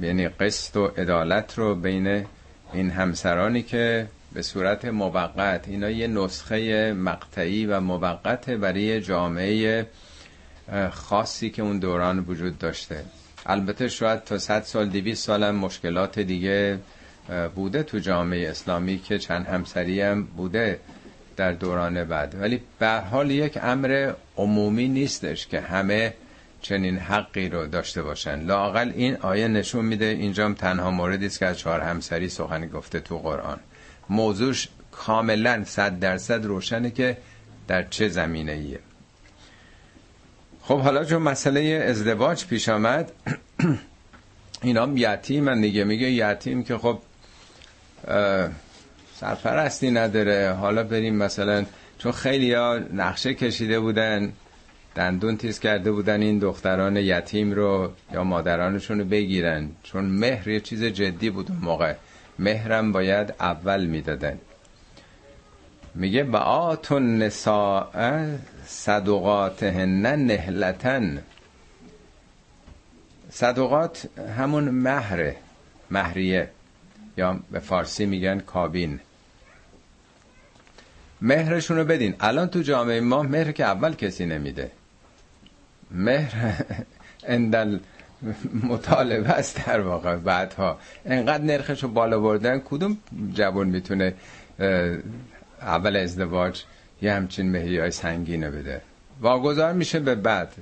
[0.01, 2.27] یعنی قسط و عدالت رو بین
[2.73, 9.87] این همسرانی که به صورت موقت اینا یه نسخه مقطعی و موقت برای جامعه
[10.91, 13.05] خاصی که اون دوران وجود داشته.
[13.47, 16.79] البته شاید تا 100 سال 200 سال هم مشکلات دیگه
[17.55, 20.81] بوده تو جامعه اسلامی که چند همسری هم بوده
[21.37, 22.37] در دوران بعد.
[22.41, 26.15] ولی به حال یک امر عمومی نیستش که همه
[26.63, 28.41] چنین حقی رو داشته باشن.
[28.41, 33.01] لاقل این آیه نشون میده اینجا تنها موردی است که از چهار همسری سخن گفته
[33.01, 33.61] تو قرآن.
[34.09, 37.17] موضوعش کاملا صد درصد روشنه که
[37.69, 38.79] در چه زمینه ایه
[40.67, 43.13] خب حالا چون مسئله ازدواج پیش آمد
[44.63, 45.85] اینا یتیم من دیگه.
[45.85, 46.99] میگه یتیم که خب
[49.15, 50.53] سرپرستی نداره.
[50.53, 51.65] حالا بریم مثلا
[51.99, 54.33] چون خیلی ها نقشه کشیده بودن
[54.95, 59.69] دندون تیز کرده بودن این دختران یتیم رو یا مادرانشون رو بگیرن.
[59.83, 61.95] چون مهر یه چیز جدی بود اون موقع.
[62.39, 64.39] مهرم باید اول می‌دادن.
[65.95, 67.87] میگه با آتون نساء
[68.67, 71.23] صدقاتهن نهلتن.
[73.31, 75.37] صدقات همون مهره
[75.91, 76.51] مهریه
[77.17, 79.01] یا به فارسی میگن کابین.
[81.21, 82.15] مهرشون رو بدین.
[82.21, 84.71] الان تو جامعه ما مهر که اول کسی نمیده.
[85.91, 86.55] مهر
[87.25, 87.79] اندل
[88.63, 90.79] مطالبه است در واقع بعدها.
[91.07, 92.99] انقدر نرخش رو بالا بردن کدوم
[93.35, 94.15] جوان می‌تونه
[95.61, 96.65] اول ازدواج
[97.03, 98.83] یه همچین مهری های سنگینه بده.
[99.21, 100.53] واگذار میشه به بعد.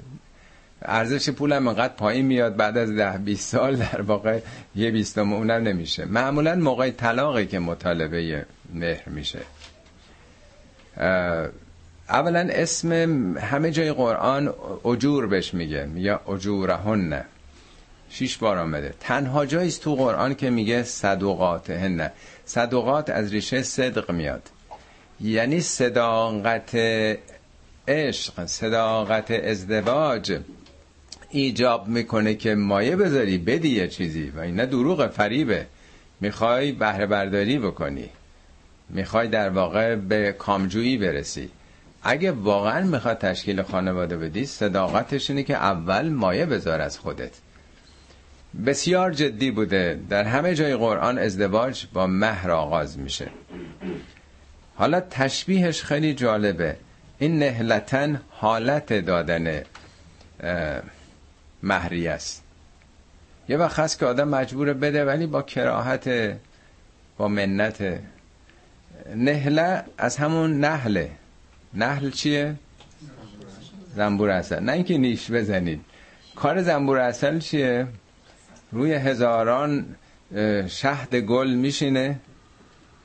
[0.82, 4.40] ارزش پولم انقدر پایین میاد بعد از ده 20 سال در واقع
[4.76, 6.04] یه بیستم اونم نمیشه.
[6.04, 9.38] معمولا موقع طلاقی که مطالبه مهر میشه.
[12.08, 12.92] اولا اسم
[13.38, 15.88] همه جای قرآن اجور بهش میگه.
[15.94, 17.24] یا اجورهن.
[18.10, 18.94] شیش بار آمده.
[19.00, 22.10] تنها جاییست تو قرآن که میگه صدقاتهن.
[22.44, 24.42] صدقات از ریشه صدق میاد.
[25.22, 26.74] یعنی صداقت
[27.88, 30.38] عشق صداقت ازدواج
[31.30, 34.32] ایجاب می‌کنه که مایه بذاری بدی یه چیزی.
[34.36, 35.66] و این نه دروغ فریبه.
[36.20, 38.10] می‌خوای بهره برداری بکنی.
[38.88, 41.48] می‌خوای در واقع به کامجویی برسی.
[42.02, 47.32] اگه واقعا می‌خواد تشکیل خانواده بدی صداقتش اینه که اول مایه بذار از خودت.
[48.66, 50.00] بسیار جدی بوده.
[50.08, 53.28] در همه جای قرآن ازدواج با مهر آغاز میشه.
[54.74, 56.76] حالا تشبیهش خیلی جالبه.
[57.18, 59.62] این نهلتن حالت دادن
[61.62, 62.42] مهری است.
[63.48, 66.36] یه وقت هست که آدم مجبور بده ولی با کراهت
[67.16, 68.00] با منت.
[69.16, 71.10] نهله از همون نهله.
[71.74, 72.54] نهل چیه؟
[73.96, 74.60] زنبور اصل.
[74.60, 75.80] نه اینکه نیش بزنید.
[76.36, 77.86] کار زنبور اصل چیه؟
[78.72, 79.94] روی هزاران
[80.68, 82.20] شهد گل میشینه.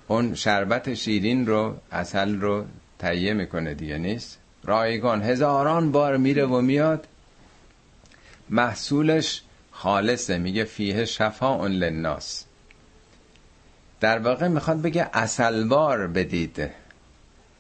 [0.08, 2.66] اون شربت شیرین رو اصل رو
[3.00, 7.08] تهیه می‌کنه دیگه نیست؟ رایگان هزاران بار میره و میاد.
[8.50, 9.42] محصولش
[9.72, 12.46] خالصه میگه فیه شفا للناس.
[14.00, 16.70] در واقع می‌خواد بگه اصلوار بدید.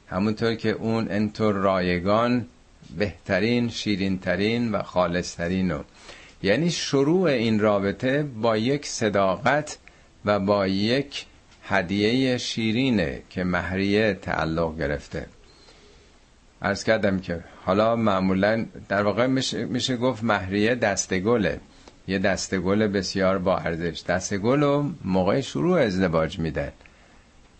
[0.09, 2.47] همونطور که اون انطور رایگان
[2.97, 5.83] بهترین شیرینترین و خالصترین و
[6.43, 9.77] یعنی شروع این رابطه با یک صداقت
[10.25, 11.25] و با یک
[11.69, 15.25] هدیه شیرینه که مهریه تعلق گرفته.
[16.61, 21.59] ارز کردم که حالا معمولا در واقع میشه, میشه گفت مهریه دستگله
[22.07, 24.03] یه دستگل بسیار با ارزش.
[24.07, 26.71] دستگل رو موقع شروع ازدواج میدن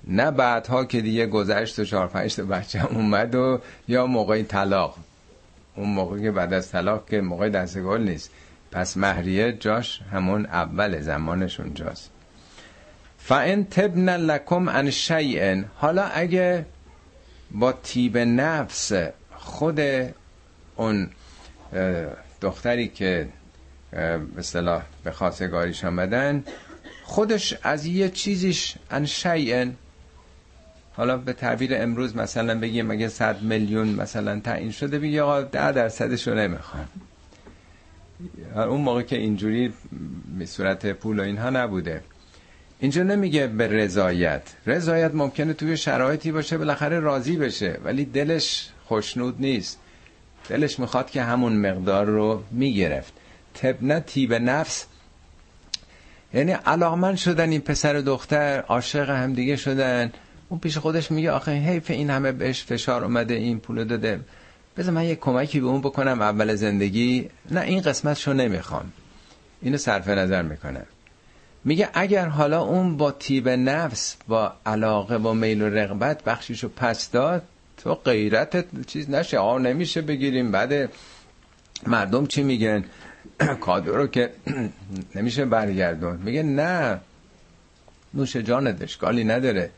[0.08, 4.98] نه بعدها که دیگه گذشت و چهار پنج تا بچه اومد و یا موقع طلاق.
[5.76, 8.32] اون موقع که بعد از طلاق که موقع دستگل نیست.
[8.72, 12.12] پس مهریه جاش همون اول زمانش اونجاست.
[13.28, 16.66] فان تبن لکم ان شیئن حالا اگه
[17.52, 18.94] با تیب نفس
[19.36, 19.82] خود
[20.76, 21.10] اون
[22.42, 23.28] دختری که
[23.92, 26.44] به اصطلاح به خواستگاریش آمدن
[27.04, 29.76] خودش از یه چیزیش ان شیئن.
[30.94, 35.72] حالا به تعبیر امروز مثلا بگیم مگه صد میلیون مثلا تعیین شده بگی آقا ده
[35.72, 36.88] درصدش رو نمی‌خوام
[38.56, 39.74] اون موقع که اینجوری
[40.46, 42.02] صورت پول و اینها نبوده.
[42.80, 44.42] اینجا نمیگه به رضایت.
[44.66, 47.80] رضایت ممکنه توی شرایطی باشه بالاخره راضی بشه.
[47.84, 49.80] ولی دلش خوشنود نیست.
[50.50, 53.13] دلش می‌خواد که همون مقدار رو می‌گرفت.
[53.54, 54.86] تبنه تیب نفس.
[56.34, 60.12] یعنی علاقمند شدن این پسر و دختر عاشق هم دیگه شدن.
[60.50, 64.19] اون پیش خودش میگه آخه حیف این همه بهش فشار اومده این پول داده.
[64.78, 67.30] بذار من یه کمکی به اون بکنم اول زندگی.
[67.52, 68.92] نه این قسمتشو نمی‌خوام.
[69.62, 70.86] اینو صرف نظر می‌کنم
[71.68, 77.12] میگه اگر حالا اون با تیب نفس با علاقه با میل و رغبت بخشیشو پس
[77.12, 77.44] داد
[77.78, 80.52] تو غیرت چیز نشه آه نمیشه بگیریم.
[80.52, 80.90] بعد
[81.88, 82.84] مردم چی میگن؟
[83.65, 84.32] کادو رو که
[85.15, 86.18] نمیشه برگردون.
[86.18, 87.00] میگه نه
[88.13, 89.70] نوش جانت اشکالی نداره.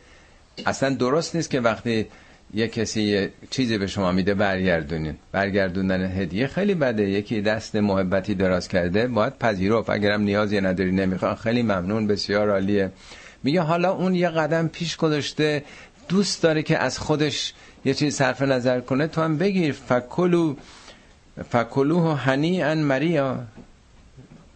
[0.65, 2.07] اصلا درست نیست که وقتی
[2.53, 5.15] یه کسی یه چیزی به شما میده برگردونین.
[5.31, 7.09] برگردوندن هدیه خیلی بده.
[7.09, 9.89] یکی دست محبتی دراز کرده باید پذیرفت.
[9.89, 11.35] اگرم نیازی نداری نمی‌خوان.
[11.35, 12.91] خیلی ممنون بسیار عالیه.
[13.43, 15.63] میگه حالا اون یه قدم پیش گذاشته
[16.09, 17.53] دوست داره که از خودش
[17.85, 19.07] یه چیز صرف نظر کنه.
[19.07, 19.73] تو هم بگیر.
[19.73, 20.55] فکلو
[21.49, 23.39] فکلوه هنی ان مریا.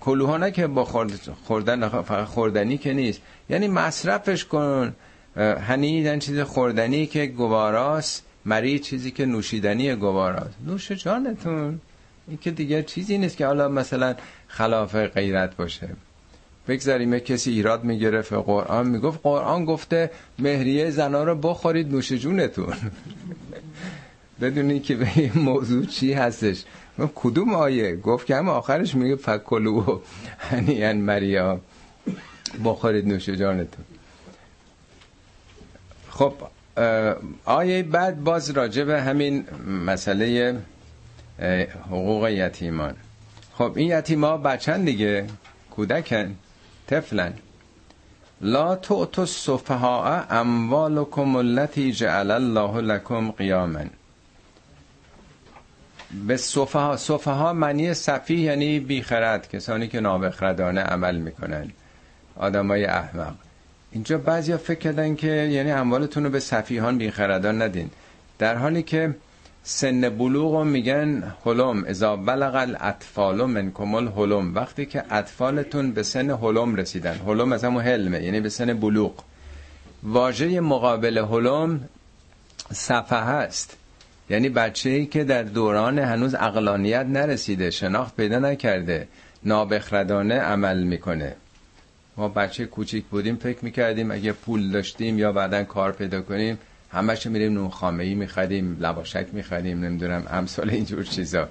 [0.01, 0.85] کلوها نه که با
[1.43, 3.21] خوردن فقط خوردنی که نیست.
[3.49, 4.95] یعنی مصرفش کن.
[5.37, 11.79] هنی دن چیز خوردنی که گواراست مری چیزی که نوشیدنی گواراست نوش جانتون
[12.27, 14.15] این که دیگه چیزی نیست که حالا مثلا
[14.47, 15.89] خلاف غیرت باشه.
[16.67, 19.19] بگذاریم کسی ایراد می‌گرفت قرآن می‌گفت.
[19.23, 22.73] قرآن گفته مهریه زنا رو بخورید نوش جونتون
[24.41, 26.63] بدونی که به این موضوع چی هستش.
[27.15, 29.99] کدوم آیه؟ گفت که هم آخرش میگه فکلو
[30.39, 31.59] هنیان مریا.
[32.65, 33.85] بخورید نوش جانتون
[36.13, 36.33] خب
[37.45, 39.45] آیه بعد باز راجع به همین
[39.85, 40.57] مسئله
[41.85, 42.95] حقوق یتیمان.
[43.57, 45.27] خب این یتیما بچن دیگه
[45.71, 46.35] کودکن
[46.87, 47.33] طفلن.
[48.41, 53.85] لا تعتوا السفهاء اموالکم التي جعل الله لكم قیاما.
[56.27, 61.71] به صفها صفها معنی صفی یعنی بیخرد کسانی که نابخردانه عمل می‌کنن.
[62.35, 63.33] آدمای احمق.
[63.93, 67.89] اینجا بعضیا فکر کردن که یعنی اموالتون رو به صفیهان بیخردان ندین.
[68.39, 69.15] در حالی که
[69.63, 74.55] سن بلوغ میگن حلم اذا بلغ الاطفال منکم الحلم.
[74.55, 79.13] وقتی که اطفالتون به سن حلم رسیدن حلم از همون حلمه یعنی به سن بلوغ.
[80.03, 81.89] واژه مقابل حلم
[82.71, 83.77] صفحه هست
[84.29, 89.07] یعنی بچه ای که در دوران هنوز اقلانیت نرسیده شناخت پیدا نکرده
[89.45, 91.35] نابخردانه عمل می‌کنه.
[92.17, 96.57] ما بچه کوچیک بودیم فکر می‌کردیم اگه پول داشتیم یا بعدا کار پیدا کنیم
[96.91, 101.49] همش میریم نون خامه ای می‌خریم لواشک می‌خریم نمی‌دونم امثال اینجور چیزا.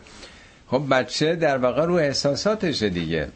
[0.66, 3.28] خب بچه در واقع رو احساساتشه دیگه.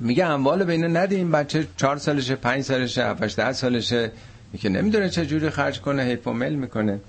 [0.00, 4.12] میگه اموال بینه ندیم بچه چهار سالشه پنج سالشه هفتش ده سالشه
[4.52, 7.00] میگه نمی‌دونه چه جوری خرج کنه هیپ و مل می‌کنه.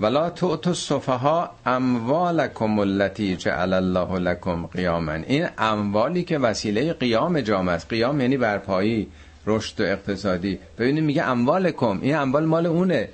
[0.00, 7.74] ولا تو صفها اموالکم التي جعل الله لكم قیاما این اموالی که وسیله قیام جامعه
[7.74, 7.88] است.
[7.88, 9.08] قیام یعنی برپایی
[9.46, 10.58] رشد و اقتصادی.
[10.78, 11.98] ببینید میگه اموالکم.
[12.02, 13.08] این اموال مال اونه.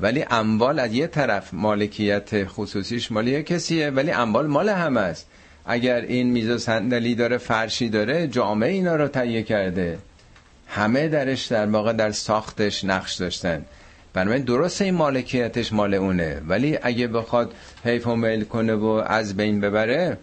[0.00, 5.26] ولی اموال از یه طرف مالکیت خصوصیش مال یه کسیه ولی اموال مال همه است.
[5.66, 9.98] اگر این میز و صندلی داره فرشی داره جامعه اینا رو تهیه کرده.
[10.68, 13.64] همه درش در واقع در ساختش نقش داشتن.
[14.14, 16.42] بنابراین درست این مالکیتش مال اونه.
[16.48, 17.52] ولی اگه بخواد
[17.84, 20.18] حیف و میل کنه و از بین ببره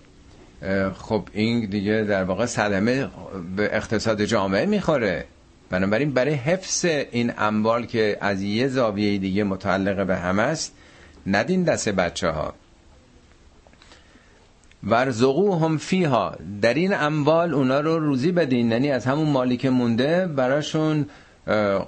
[0.97, 3.07] خب این دیگه در واقع صدمه
[3.55, 5.25] به اقتصاد جامعه می‌خوره.
[5.69, 10.73] بنابراین برای حفظ این اموال که از یه زاویه دیگه متعلق به هم است
[11.27, 12.53] ندین دست بچه ها
[14.83, 16.35] ورزقو هم فیها.
[16.61, 18.71] در این اموال اونا رو روزی بدین.
[18.71, 21.05] یعنی از همون مالی که مونده براشون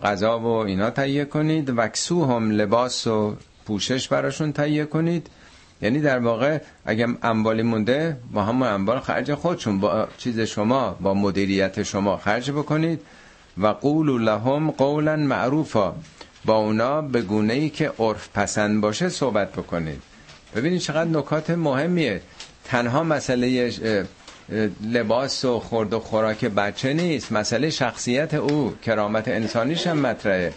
[0.03, 1.73] غذا و اینا تهیه کنید.
[1.77, 3.35] وکسو هم لباس و
[3.65, 5.27] پوشش براشون تهیه کنید.
[5.81, 9.79] یعنی در واقع اگه اموالی مونده با همون اموال خرج خودشون.
[9.79, 13.01] با چیز شما با مدیریت شما خرج بکنید.
[13.57, 15.93] و قول لهم قولا معروفا.
[16.45, 20.01] با اونا به گونه ای که عرف پسند باشه صحبت بکنید.
[20.55, 22.21] ببینید چقدر نکات مهمیه.
[22.65, 23.71] تنها مسئله
[24.83, 27.31] لباس و خورد و خوراک بچه نیست.
[27.31, 28.73] مسئله شخصیت او.
[28.85, 30.53] کرامت انسانیش هم مطرحه.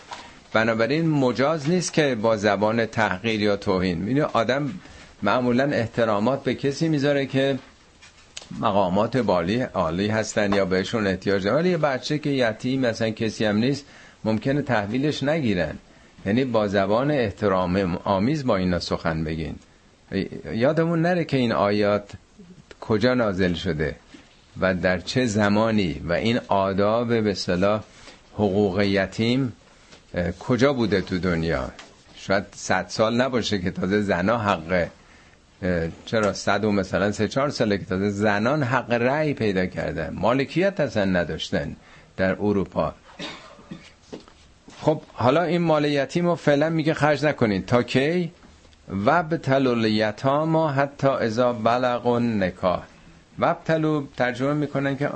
[0.53, 3.99] بنابراین مجاز نیست که با زبان تحقیر یا توهین.
[3.99, 4.71] می‌دونی آدم
[5.23, 7.59] معمولا احترامات به کسی می‌ذاره که
[8.61, 13.45] مقامات بالی عالی هستن یا بهشون احتیاج داره ولی یه بچه که یتیم مثلا کسی
[13.45, 13.85] هم نیست
[14.25, 15.79] ممکنه تحویلش نگیرن.
[16.27, 19.55] یعنی با زبان احترام آمیز با اینا سخن بگین.
[20.53, 22.11] یادمون نره که این آیات
[22.89, 23.97] کجا نازل شده
[24.61, 27.83] و در چه زمانی و این آداب به صلاح
[28.35, 29.53] حقوق یتیم
[30.39, 31.71] کجا بوده تو دنیا؟
[32.17, 34.89] شاید صد سال نباشه که تازه زنا حق
[36.07, 40.81] چرا صد و مثلا سه چهار ساله که تازه زنان حق رأی پیدا کردن مالکیت
[40.81, 41.77] اصلا نداشتن
[42.17, 42.95] در اروپا.
[44.81, 47.63] خب حالا این مال یتیم رو فعلا میگه خرج نکنین.
[47.63, 48.33] تا کی؟
[48.89, 52.83] وبتلو الیتاما حتی اذا بلغ نکاح
[53.39, 55.11] وبتلو ترجمه می‌کنن که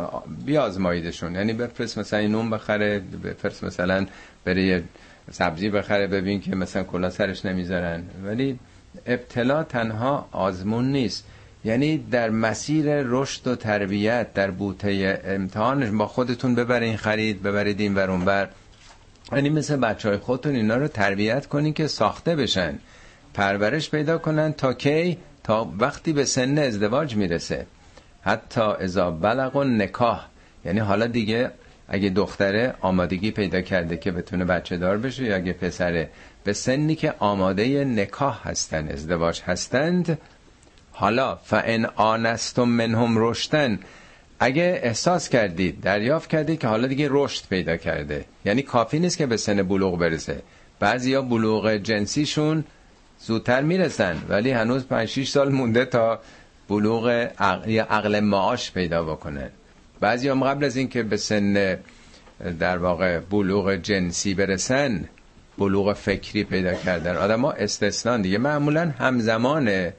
[0.45, 1.35] بیازماییدشون.
[1.35, 4.07] یعنی بفرست مثلا نون بخره بفرست مثلا
[4.45, 4.85] بره
[5.31, 8.03] سبزی بخره ببین که مثلا کلا سرش نمی‌ذارن.
[8.25, 8.59] ولی
[9.07, 11.25] ابتلا تنها آزمون نیست.
[11.65, 17.95] یعنی در مسیر رشد و تربیت در بوته امتحانش با خودتون ببرین خرید ببرید این
[17.95, 18.49] ور بر
[19.33, 22.79] یعنی مثل بچه های خودتون اینا رو تربیت کنین که ساخته بشن.
[23.39, 27.67] پرورش پیدا کنن تا کی؟ تا وقتی به سن ازدواج می‌رسه.
[28.23, 30.27] حتی ازا بلغ و نکاح
[30.65, 31.51] یعنی حالا دیگه
[31.89, 36.09] اگه دختره آمادگی پیدا کرده که بتونه بچه دار بشه یا اگه پسره
[36.45, 40.19] به سنی که آماده نکاح هستن ازدواج هستند
[40.93, 43.79] حالا فان آنستم منهم رشتن
[44.41, 48.25] اگه احساس کردید دریافت کردید که حالا دیگه رشد پیدا کرده.
[48.45, 50.43] یعنی کافی نیست که به سن بلوغ برسه.
[50.81, 52.65] بعضیا بلوغ جنسیشون
[53.21, 54.23] زودتر می‌رسن.
[54.29, 56.21] ولی هنوز 5 6 سال مونده تا
[56.69, 57.09] بلوغ
[57.39, 59.51] عقل, عقل معاش پیدا بکنه.
[60.01, 61.79] بعضی هم قبل از اینکه به سن
[62.61, 65.09] در واقع بلوغ جنسی برسن
[65.59, 67.17] بلوغ فکری پیدا کردن.
[67.17, 68.39] آدم ها استثنان دیگه.
[68.39, 69.93] معمولا همزمانه.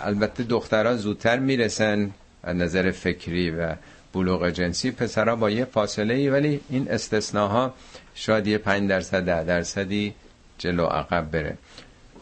[0.00, 2.10] البته دخترها زودتر می‌رسن
[2.42, 3.74] از نظر فکری و
[4.12, 4.90] بلوغ جنسی.
[4.90, 7.74] پسرها با یه فاصله ای ولی این استثناها
[8.14, 10.14] شاید یه 5 درصد ده درصدی
[10.58, 11.58] جلو عقب بره.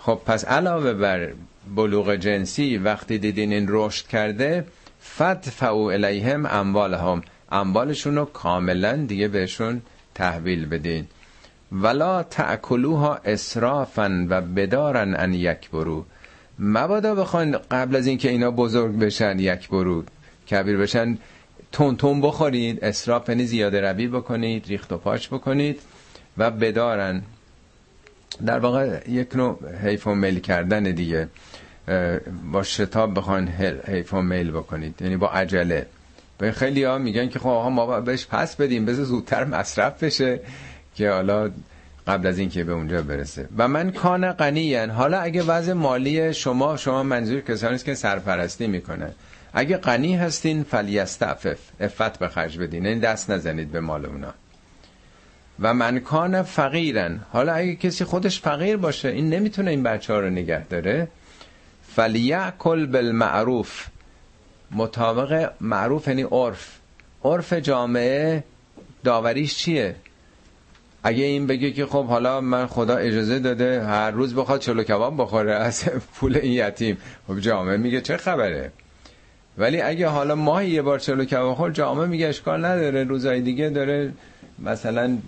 [0.07, 1.33] خب پس علاوه بر
[1.77, 4.65] بلوغ جنسی وقتی دیدین این رشد کرده
[5.01, 7.23] فدفعوا الیهم اموالهم.
[7.53, 9.83] اموالشون رو کاملا دیگه بهشون
[10.15, 11.07] تحویل بدین.
[11.73, 16.05] ولا تأکلوها اسرافا و بدارن ان یکبرو.
[16.59, 20.05] مبادا بخواین قبل از اینکه اینا بزرگ بشن یک برو
[20.51, 21.19] کبیر بشن
[21.73, 25.81] تون تون بخورید اسراف یعنی زیاده روی بکنید ریخت و پاش بکنید
[26.39, 27.23] و بدارن
[28.47, 31.29] در واقع یک نوع حیف و میل کردن دیگه.
[32.53, 33.49] با شتاب بخواین
[33.89, 35.03] حیف و میل بکنید.
[35.03, 35.87] یعنی با عجله.
[36.39, 40.41] به خیلی ها میگن که خب آقا ما بهش پس بدیم بذار زودتر مصرف بشه.
[40.95, 41.51] که حالا
[42.07, 43.49] قبل از اینکه به اونجا برسه.
[43.57, 49.12] و من کان غنی حالا اگه وضع مالی شما شما منظور کسانی که سرپرستی می‌کنه.
[49.53, 51.59] اگه غنی هستین فلیستعفف.
[51.81, 52.87] افت به خرج بدین.
[52.87, 54.35] این دست نزنید به مال اونا.
[55.61, 57.21] و من کان فقیرن.
[57.33, 61.09] حالا اگه کسی خودش فقیر باشه این نمی‌تونه این بچه ها رو نگه داره.
[61.89, 63.87] فلیعکل بالمعروف.
[64.71, 66.79] مطابق معروف یعنی عرف.
[67.25, 68.45] عرف جامعه
[69.05, 69.95] داوریش چیه؟
[71.03, 75.21] اگه این بگه که خب حالا من خدا اجازه داده هر روز بخواد چلو کباب
[75.21, 75.85] بخوره از
[76.15, 76.99] پول این یتیم.
[77.27, 78.73] خب جامعه میگه چه خبره؟
[79.59, 83.69] ولی اگه حالا ماهی یه بار چلو کباب خور جامعه میگه اشکال نداره روزای دیگه
[83.69, 84.13] داره
[84.59, 85.19] مثلا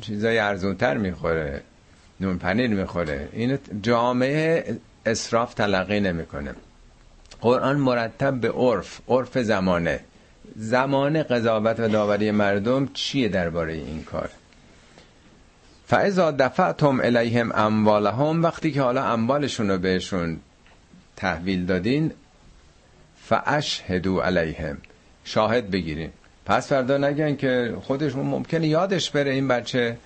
[0.00, 1.62] چیزای ارزونتر می‌خوره
[2.20, 3.28] نون پنیر می‌خوره.
[3.32, 6.54] این جامعه اسراف تلقی نمی‌کنه.
[7.40, 10.00] قرآن مرتب به عرف عرف زمانه.
[10.56, 14.30] زمان قضاوت و داوری مردم چیه درباره این کار؟
[15.86, 20.40] فاذا دفعتم الیهم اموالهم وقتی که حالا اموالشون رو بهشون
[21.16, 22.12] تحویل دادین
[23.22, 24.78] فاشهدوا علیهم
[25.24, 26.10] شاهد بگیرین.
[26.46, 29.96] پس فردا نگن که خودشون ممکنه یادش بره این بچه.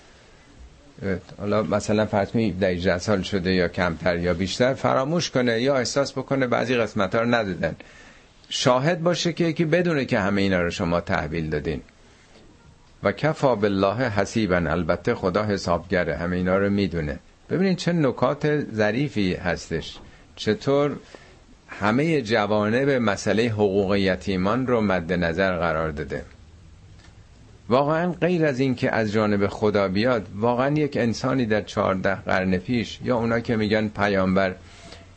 [1.38, 6.46] حالا مثلا فرض کنید سال شده یا کمتر یا بیشتر فراموش کنه یا احساس بکنه
[6.46, 7.76] بعضی قسمت ها رو ندادن.
[8.48, 11.80] شاهد باشه که یکی بدونه که همه اینا رو شما تحویل دادین.
[13.02, 17.18] و کفا بالله حسیبا البته خدا حسابگره همه اینا رو می‌دونه.
[17.50, 19.98] ببینید چه نکات ظریفی هستش.
[20.36, 20.96] چطور
[21.80, 26.24] همه جوانه به مسئله حقوق یتیمان رو مد نظر قرار داده.
[27.68, 32.56] واقعا غیر از این که از جانب خدا بیاد واقعا یک انسانی در چهارده قرن
[32.56, 34.54] پیش یا اونا که میگن پیامبر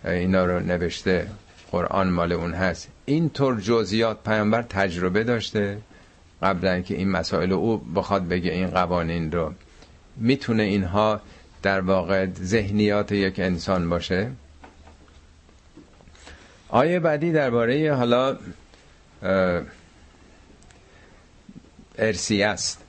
[0.06, 1.28] اینا رو نوشته
[1.72, 5.78] قرآن مال اون هست اینطور جزئیات پیامبر تجربه داشته
[6.42, 9.54] قبلا که این مسائل او بخواد بگه این قوانین رو.
[10.18, 11.22] می‌تونه اینها
[11.64, 14.32] در واقع ذهنیات یک انسان باشه.
[16.72, 18.38] آیه بعدی درباره حالا
[21.98, 22.84] ارسی است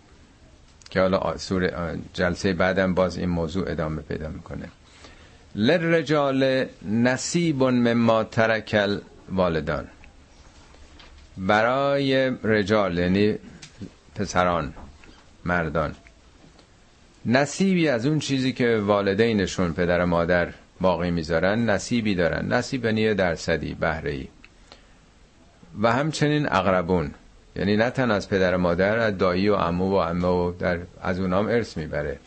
[0.91, 1.70] که حالا سور
[2.14, 4.68] جلسه بعدم باز این موضوع ادامه پیدا می‌کنه.
[5.55, 9.89] لرجال نصیب مما ترکل والدان
[11.37, 13.39] برای رجال یعنی
[14.14, 14.74] پسران
[15.45, 15.95] مردان.
[17.26, 20.53] نصیبی از اون چیزی که والدینشون پدر مادر
[20.83, 22.53] باقی می‌ذارن نصیبی دارن.
[22.53, 24.28] نصیب یعنی درصدی بهره ای
[25.83, 27.11] و همچنین اقربون.
[27.57, 31.20] یعنی نه تن از پدر مادر از دایی و عمو و عمه و در از
[31.20, 32.18] اونام ارث می‌بره.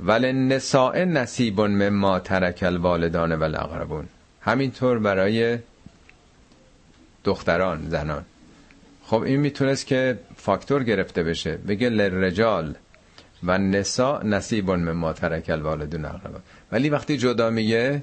[0.00, 4.08] ولی نساء نصیب مما ترک الوالدان و الاقربون
[4.40, 5.58] همینطور برای
[7.24, 8.24] دختران زنان.
[9.04, 11.56] خب این می‌تونست که فاکتور گرفته بشه.
[11.56, 12.74] بگه لرجال
[13.44, 16.42] و نسا نصیب مما ترک الوالدون اقربان
[16.72, 18.02] ولی وقتی جدا میگه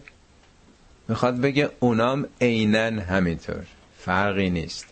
[1.07, 3.63] می‌خواد بگه اونام عینا همینطور.
[3.99, 4.85] فرقی نیست.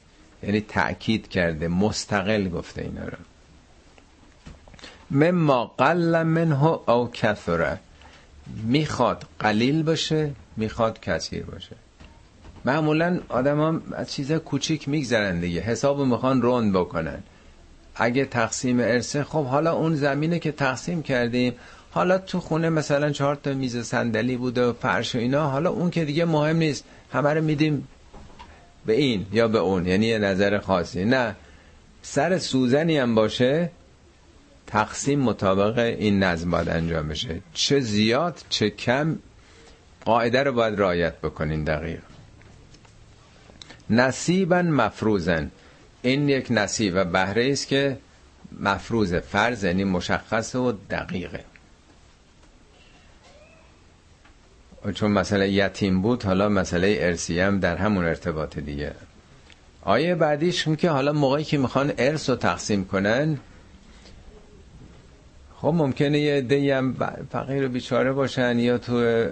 [0.44, 3.18] یعنی تأکید کرده مستقل گفته اینا رو.
[5.12, 7.80] مما قل منه او کثره.
[8.64, 11.76] می‌خواد قلیل باشه می‌خواد کثیر باشه.
[12.66, 15.62] معمولا آدم هم از چیز کوچیک میگذرن دیگه.
[15.62, 17.24] حساب می‌خوان روند بکنن.
[17.96, 21.54] اگه تقسیم ارسه خب حالا اون زمینه که تقسیم کردیم
[21.92, 25.90] حالا تو خونه مثلا چهار تا میز صندلی بوده و فرش و اینا حالا اون
[25.90, 26.84] که دیگه مهم نیست.
[27.14, 27.88] همه رو میدیم
[28.86, 31.06] به این یا به اون یعنی یه نظر خاصی.
[31.06, 31.36] نه
[32.02, 33.70] سر سوزنی هم باشه
[34.68, 37.42] تقسیم مطابق این نظم باید انجام بشه.
[37.54, 39.20] چه زیاد چه کم
[40.06, 42.02] قاعده رو باید رعایت بکنین دقیق.
[43.90, 45.52] نصیبا مفروزن
[46.02, 47.98] این یک نصیب و بهره است که
[48.60, 51.51] مفروض فرض یعنی مشخص و دقیقه.
[54.90, 58.92] چون مسئله یتیم بود حالا مسئله ارسی هم در همون ارتباط دیگه.
[59.82, 63.38] آیه بعدیش که حالا موقعی که می‌خوان ارث رو تقسیم کنن
[65.62, 66.96] خب ممکنه یه دی هم
[67.32, 69.26] فقیر و بیچاره باشن یا تو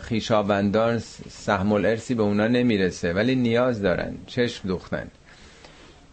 [0.00, 0.98] خیشابندان
[1.30, 5.10] سهم الارسی به اونا نمی‌رسه ولی نیاز دارن چشم دوختن.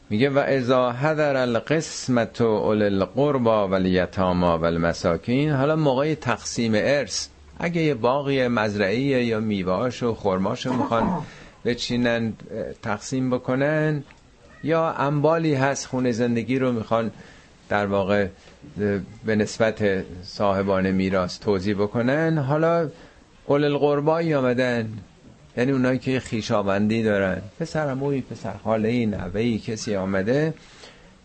[0.09, 7.27] میگه و ازا حضر القسمت اول القربا و الیتاما و المساکین حالا موقع تقسیم ارث
[7.59, 11.21] اگه یه باقی مزرعی یا میوهاش و خرماشو می‌خوان
[11.65, 12.33] بچینن
[12.81, 14.03] تقسیم بکنن
[14.63, 17.11] یا انبالی هست خونه زندگی رو می‌خوان
[17.69, 18.27] در واقع
[19.25, 22.37] به نسبت صاحبان میراث توضیح بکنن.
[22.37, 22.89] حالا
[23.45, 24.89] اول القربایی آمدن
[25.57, 28.89] یعنی اونایی که خیشاوندی دارن پسر اموی پسر خاله
[29.35, 30.53] ای کسی آمده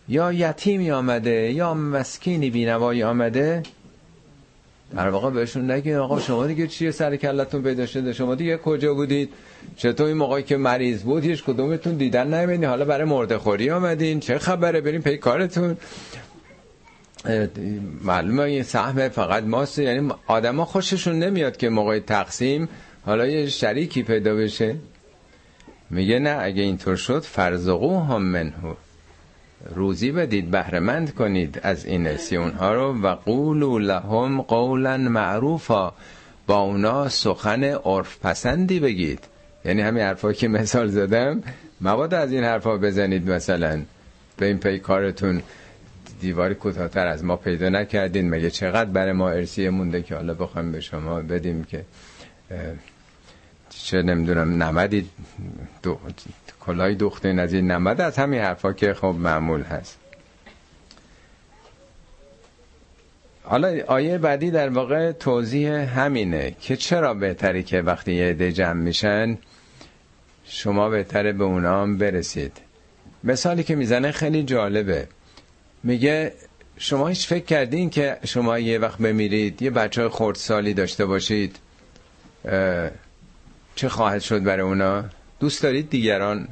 [0.07, 3.63] یا یتیمی آمده یا مسکینی بینوایی آمده
[4.95, 8.93] در واقع بهشون نگین آقا شما دیگه چیه سر کلتون پیدا شده؟ شما دیگه کجا
[8.93, 9.29] بودید؟
[9.75, 14.19] چطور این موقعی که مریض بود هیچ کدومتون دیدن نمیدین؟ حالا برای مرده خوری آمدین
[14.19, 15.77] چه خبره؟ بریم پی کارتون.
[18.03, 22.69] معلومه این سهم فقط ماست یعنی آدما خوششون نمیاد که موقع تقسیم
[23.05, 24.75] حالا یه شریکی پیدا بشه.
[25.89, 28.73] میگه نه اگه اینطور شد فرزقو هم منهو
[29.73, 35.93] روزی بدید بهرمند کنید از این اسیون ها رو و قولو لهم قولا معروفا.
[36.47, 39.19] با اونا سخن عرف پسندی بگید.
[39.65, 41.43] یعنی همین حرفا که مثال زدم.
[41.81, 43.81] مواد از این حرفا بزنید مثلا.
[44.37, 45.41] به این پی کارتون
[46.21, 48.29] دیواری کوتاهتر از ما پیدا نکردین.
[48.29, 51.85] مگه چقدر برای ما ارسیه مونده که حالا بخوایم به شما بدیم که
[53.85, 55.09] چه نمی‌دونم نمدی
[55.83, 55.99] دو...
[56.59, 59.97] کلای دوختین از این نمد از همین حرفا که خب معمول هست.
[63.43, 68.81] حالا آیه بعدی در واقع توضیح همینه که چرا بهتری که وقتی یه عده جمع
[68.81, 69.37] میشن
[70.45, 72.57] شما بهتره به اونا هم برسید.
[73.23, 75.07] مثالی که می‌زنه خیلی جالبه.
[75.83, 76.33] میگه
[76.77, 81.55] شما هیچ فکر کردین که شما یه وقت بمیرید یه بچه خردسالی داشته باشید
[83.75, 85.03] چه خواهد شد برای اونا؟
[85.39, 86.47] دوست دارید دیگران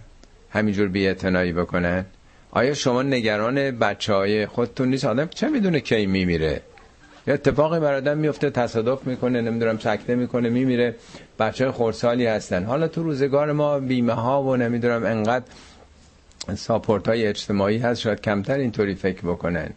[0.50, 2.06] همینجور بیعتنایی بکنن؟
[2.52, 6.62] آیا شما نگران بچه های خودتون نیست؟ آدم چه می‌دونه کی میمیره؟
[7.28, 10.96] یا اتفاقی بر آدم میفته تصادف می‌کنه نمی‌دونم سکته می‌کنه میمیره.
[11.40, 12.64] بچه خورسالی هستن.
[12.64, 15.46] حالا تو روزگار ما بیمه ها و نمی‌دونم انقدر
[16.56, 19.70] ساپورت های اجتماعی هست شاید کمتر اینطوری فکر بکنن.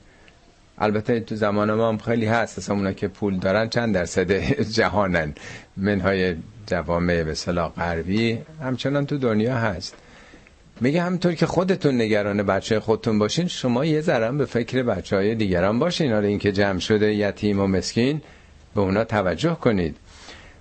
[0.78, 2.58] البته تو زمان ما هم خیلی هست.
[2.58, 4.32] اصلا اونا که پول دارن چند درصد
[4.76, 5.34] جهانن.
[5.76, 6.34] منهای
[6.66, 9.94] جوامع به صلاح غربی همچنان تو دنیا هست.
[10.80, 15.34] میگه همطور که خودتون نگران بچه خودتون باشین شما یه ذره به فکر بچه های
[15.34, 16.12] دیگران باشین.
[16.12, 18.22] آره این که جمع شده یتیم و مسکین
[18.74, 19.96] به اونا توجه کنید.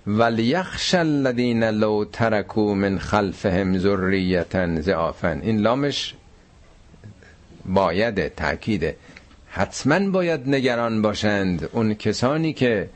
[0.06, 5.40] ولیخش الذین لو ترکو من خلفهم ذریتا ضعافا.
[5.42, 6.14] این لامش
[7.64, 8.96] باید تاکیده
[9.56, 12.88] حتما باید نگران باشند اون کسانی که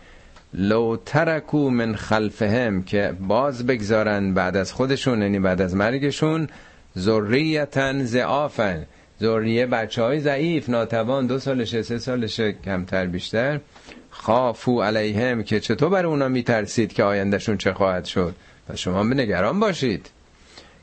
[0.54, 6.48] لو ترکو من خلفهم که باز بگذارن بعد از خودشون یعنی بعد از مرگشون
[6.98, 8.82] ذریتا ضعافا.
[9.20, 13.60] ذریه بچه های ضعیف ناتوان دو سالشه سه سالشه کمتر بیشتر.
[14.10, 18.34] خافو علیهم که چطور بر اونا میترسید که آیندهشون چه خواهد شد؟
[18.68, 20.10] پس شما به نگران باشید.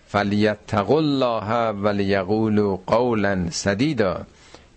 [0.07, 4.25] فلیتقوا الله ولیقولوا قولا سدیدا.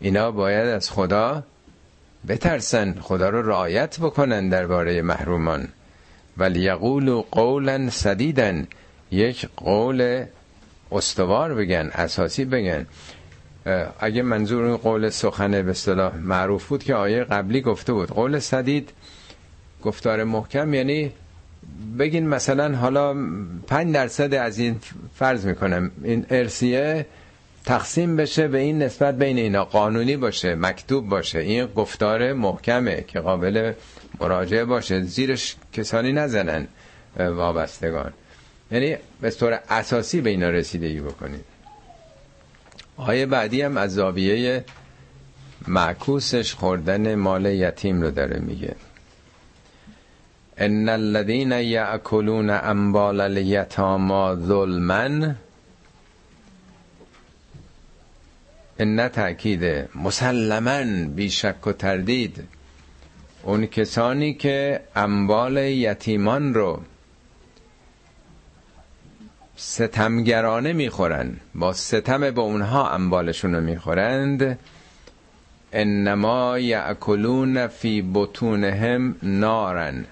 [0.01, 1.43] اینا باید از خدا
[2.29, 5.69] بترسن خدا رو رعایت بکنن درباره محرومان.
[6.39, 8.63] ولیقولوا قولا سدیدا
[9.11, 10.25] یک قول
[10.93, 12.87] استوار بگن اساسی بگن.
[14.01, 18.09] اگه منظور این قول سخن به اصطلاح معروف بود که آیه قبلی گفته بود.
[18.09, 18.93] قول سدید
[19.83, 21.13] گفتار محکم یعنی
[21.99, 23.15] بگین مثلا حالا
[23.67, 24.81] پنج درصد از این
[25.15, 25.91] فرض می‌کنم.
[26.03, 27.07] این ارسیه
[27.65, 29.65] تقسیم بشه به این نسبت بین اینا.
[29.65, 31.39] قانونی باشه مکتوب باشه.
[31.39, 33.73] این گفتار محکمه که قابل
[34.21, 35.03] مراجعه باشه.
[35.03, 36.69] زیرش کسانی نزنن
[37.17, 38.13] وابستگان.
[38.71, 41.45] یعنی به طور اساسی به اینا رسیدگی بکنید.
[42.97, 44.65] آیه بعدی هم از زاویه
[45.69, 48.75] معکوسش خوردن مال یتیم رو داره میگه.
[50.59, 55.35] ان الذين ياكلون اموال اليتامى ظلما
[58.79, 62.45] ان تاکید مسلما بیشک و تردید.
[63.43, 66.83] اون کسانی که اموال یتیمان رو
[69.57, 74.59] ستمگرانه می‌خورن با ستم به اونها اموالشون رو می‌خورند.
[75.73, 80.05] انما یعکلون فی بطونهم نارن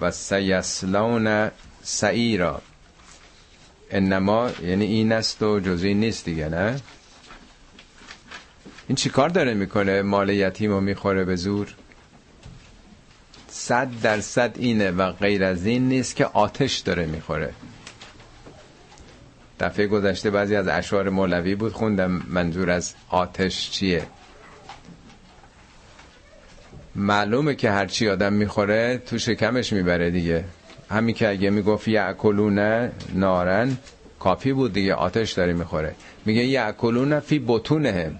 [0.00, 1.50] و سیسلون
[1.82, 2.62] سعیرا.
[3.90, 6.80] انما یعنی این است و جزی نیست دیگه نه؟
[8.88, 11.74] این چی کار داره می‌کنه؟ مال یتیم رو می‌خوره به زور؟
[13.48, 17.52] صد درصد اینه و غیر از این نیست که آتش داره می‌خوره.
[19.60, 24.02] دفعه گذشته بعضی از اشعار مولوی بود خوندم منظور از آتش چیه.
[26.94, 30.44] معلومه که هرچی آدم می‌خوره تو شکمش می‌بره دیگه.
[30.90, 33.76] همین که اگه می‌گفت یعکلونه نارن
[34.20, 35.94] کافی بود دیگه آتش داره می‌خوره.
[36.24, 38.12] میگه یعکلونه فی بطونه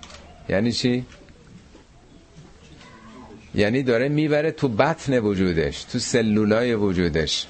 [0.48, 1.06] یعنی چی؟
[3.54, 7.46] یعنی داره می‌بره تو بطن وجودش تو سلولای وجودش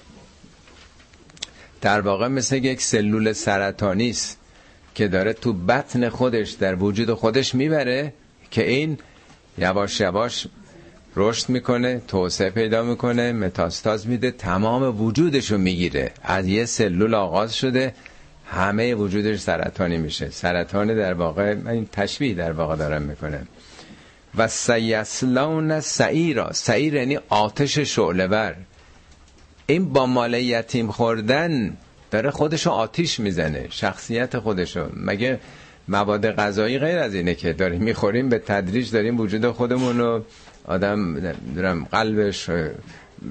[1.80, 4.38] در واقع مثل یک سلول سرطانی است
[4.94, 8.12] که داره تو بطن خودش در وجود خودش می‌بره
[8.50, 8.98] که این
[9.58, 10.46] یواش یواش
[11.16, 17.94] رشد می‌کنه توسعه پیدا می‌کنه متاستاز میده تمام وجودشو می‌گیره از یه سلول آغاز شده
[18.50, 20.30] همه وجودش سرطانی میشه.
[20.30, 23.42] سرطان در واقع این تشبیه در واقع دارم می‌کنه
[24.36, 26.52] و سیسلون سعیرا.
[26.52, 28.54] سعیر یعنی آتش شعله
[29.66, 31.76] این با مال یتیم خوردن
[32.10, 33.66] داره خودشو آتیش می‌زنه.
[33.70, 34.88] شخصیت خودشو.
[34.96, 35.40] مگه
[35.88, 40.24] مواد غذایی غیر از اینه که داریم می‌خوریم به تدریج داریم وجود خودمون رو
[40.64, 41.20] آدم
[41.56, 42.50] دارم قلبش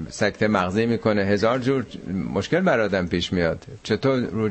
[0.08, 1.22] سکته مغزی می‌کنه.
[1.22, 1.86] هزار جور
[2.34, 3.64] مشکل بر آدم پیش میاد.
[3.82, 4.50] چطور رو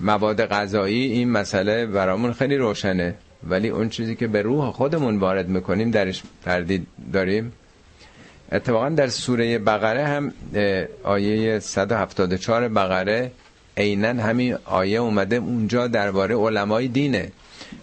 [0.00, 3.14] مواد غذایی این مسئله برامون خیلی روشنه.
[3.48, 7.52] ولی اون چیزی که به روح خودمون وارد می‌کنیم درش تردید داریم.
[8.52, 10.32] اتفاقا در سوره بقره هم
[11.02, 13.30] آیه 174 بقره
[13.76, 17.32] عینا همین آیه اومده اونجا درباره علمای دینه.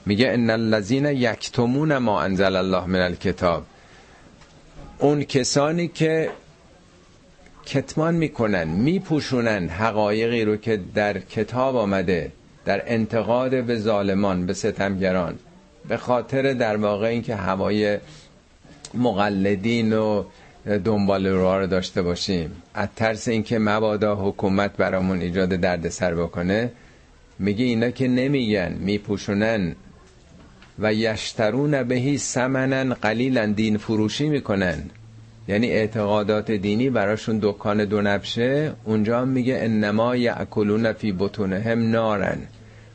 [0.05, 3.64] میگه ان الذين یکتمون ما انزل الله من الکتاب.
[4.99, 6.30] اون کسانی که
[7.66, 12.32] کتمان می‌کنن میپوشونن حقایقی رو که در کتاب آمده
[12.66, 15.39] در انتقاد به ظالمان به ستمگران
[15.88, 17.97] به خاطر در واقع اینکه هوای
[18.93, 20.24] مقلدین و
[20.86, 22.51] دنبال رو رو داشته باشیم.
[22.74, 26.72] از ترس اینکه مبادا حکومت برامون ایجاد درد سر بکنه
[27.39, 29.76] میگه اینا که نمیگن میپوشونن
[30.80, 34.89] و یشترون بهی سمنن قلیلا دین فروشی می‌کنن.
[35.48, 42.38] یعنی اعتقادات دینی براشون دکان دو نبشه اونجا هم میگه انما یعکلون فی بطونهم نارن.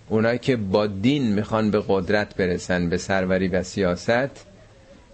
[0.09, 4.46] اونایی که با دین می‌خوان به قدرت برسن به سروری و سیاست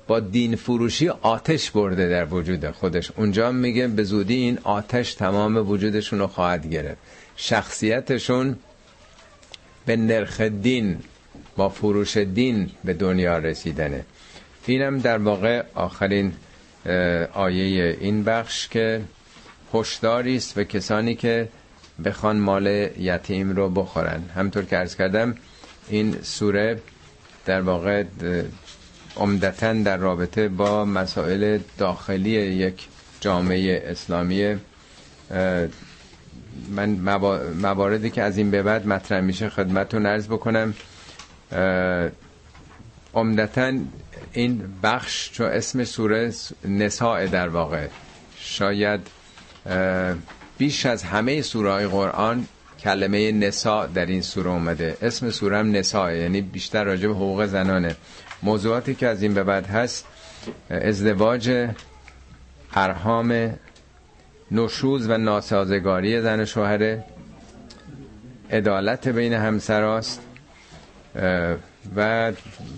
[0.06, 3.10] با دین فروشی آتش برده در وجود خودش.
[3.16, 6.98] اونجا میگه به زودی این آتش تمام وجودشون رو خواهد گرفت.
[7.36, 8.56] شخصیتشون
[9.86, 10.96] به نرخ دین
[11.56, 14.04] با فروش دین به دنیا رسیدنه.
[14.66, 16.32] اینم در واقع آخرین
[17.32, 19.00] آیه این بخش که
[19.74, 21.48] هشداری است به کسانی که
[22.04, 22.66] بخوان مال
[22.98, 24.22] یتیم رو بخورن.
[24.36, 25.34] همطور که ارز کردم
[25.88, 26.80] این سوره
[27.46, 28.04] در واقع
[29.16, 32.88] عمدتا در رابطه با مسائل داخلی یک
[33.20, 34.56] جامعه اسلامی
[36.70, 36.88] من
[37.62, 40.74] مواردی که از این به بعد مطرح میشه خدمتتون عرض بکنم.
[43.14, 43.72] عمدتا
[44.32, 46.32] این بخش چون اسم سوره
[46.64, 47.86] نساء در واقع
[48.38, 49.00] شاید
[50.58, 52.46] بیش از همه سوره های قرآن
[52.80, 54.96] کلمه نساء در این سوره اومده.
[55.02, 57.96] اسم سوره هم نساء یعنی بیشتر راجع به حقوق زنانه.
[58.42, 60.06] موضوعاتی که از این به بعد هست
[60.70, 61.68] ازدواج
[62.74, 63.54] ارهام
[64.50, 66.98] نشوز و ناسازگاری زن و شوهر
[68.50, 70.20] عدالت بین همسراست
[71.96, 72.32] و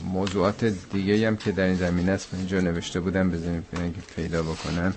[0.04, 4.94] موضوعات دیگه هم که در این زمینه است اینجا نوشته بودم بزنیم که پیدا بکنم.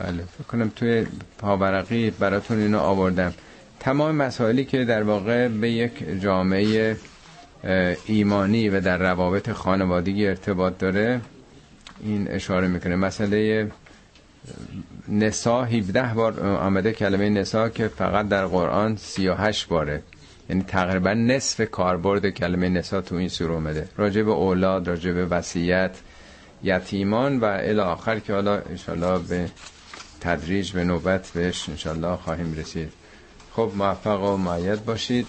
[0.00, 1.06] بله فکر توی
[1.38, 3.34] پاورقی براتون اینو آوردم.
[3.80, 6.96] تمام مسائلی که در واقع به یک جامعه
[8.06, 11.20] ایمانی و در روابط خانوادگی ارتباط داره
[12.00, 12.96] این اشاره می‌کنه.
[12.96, 13.70] مسئله
[15.08, 20.02] نسا 17 بار آمده کلمه نسا که فقط در قرآن 38 باره.
[20.50, 23.88] یعنی تقریبا نصف کاربرد کلمه نسا تو این سوره اومده.
[23.96, 25.96] راجع به اولاد راجع به وصیت
[26.62, 29.50] یتیمان و الی آخر که حالا انشالله به
[30.20, 32.92] تدریج به نوبت بهش انشالله خواهیم رسید.
[33.52, 35.26] خب موفق و معید باشید.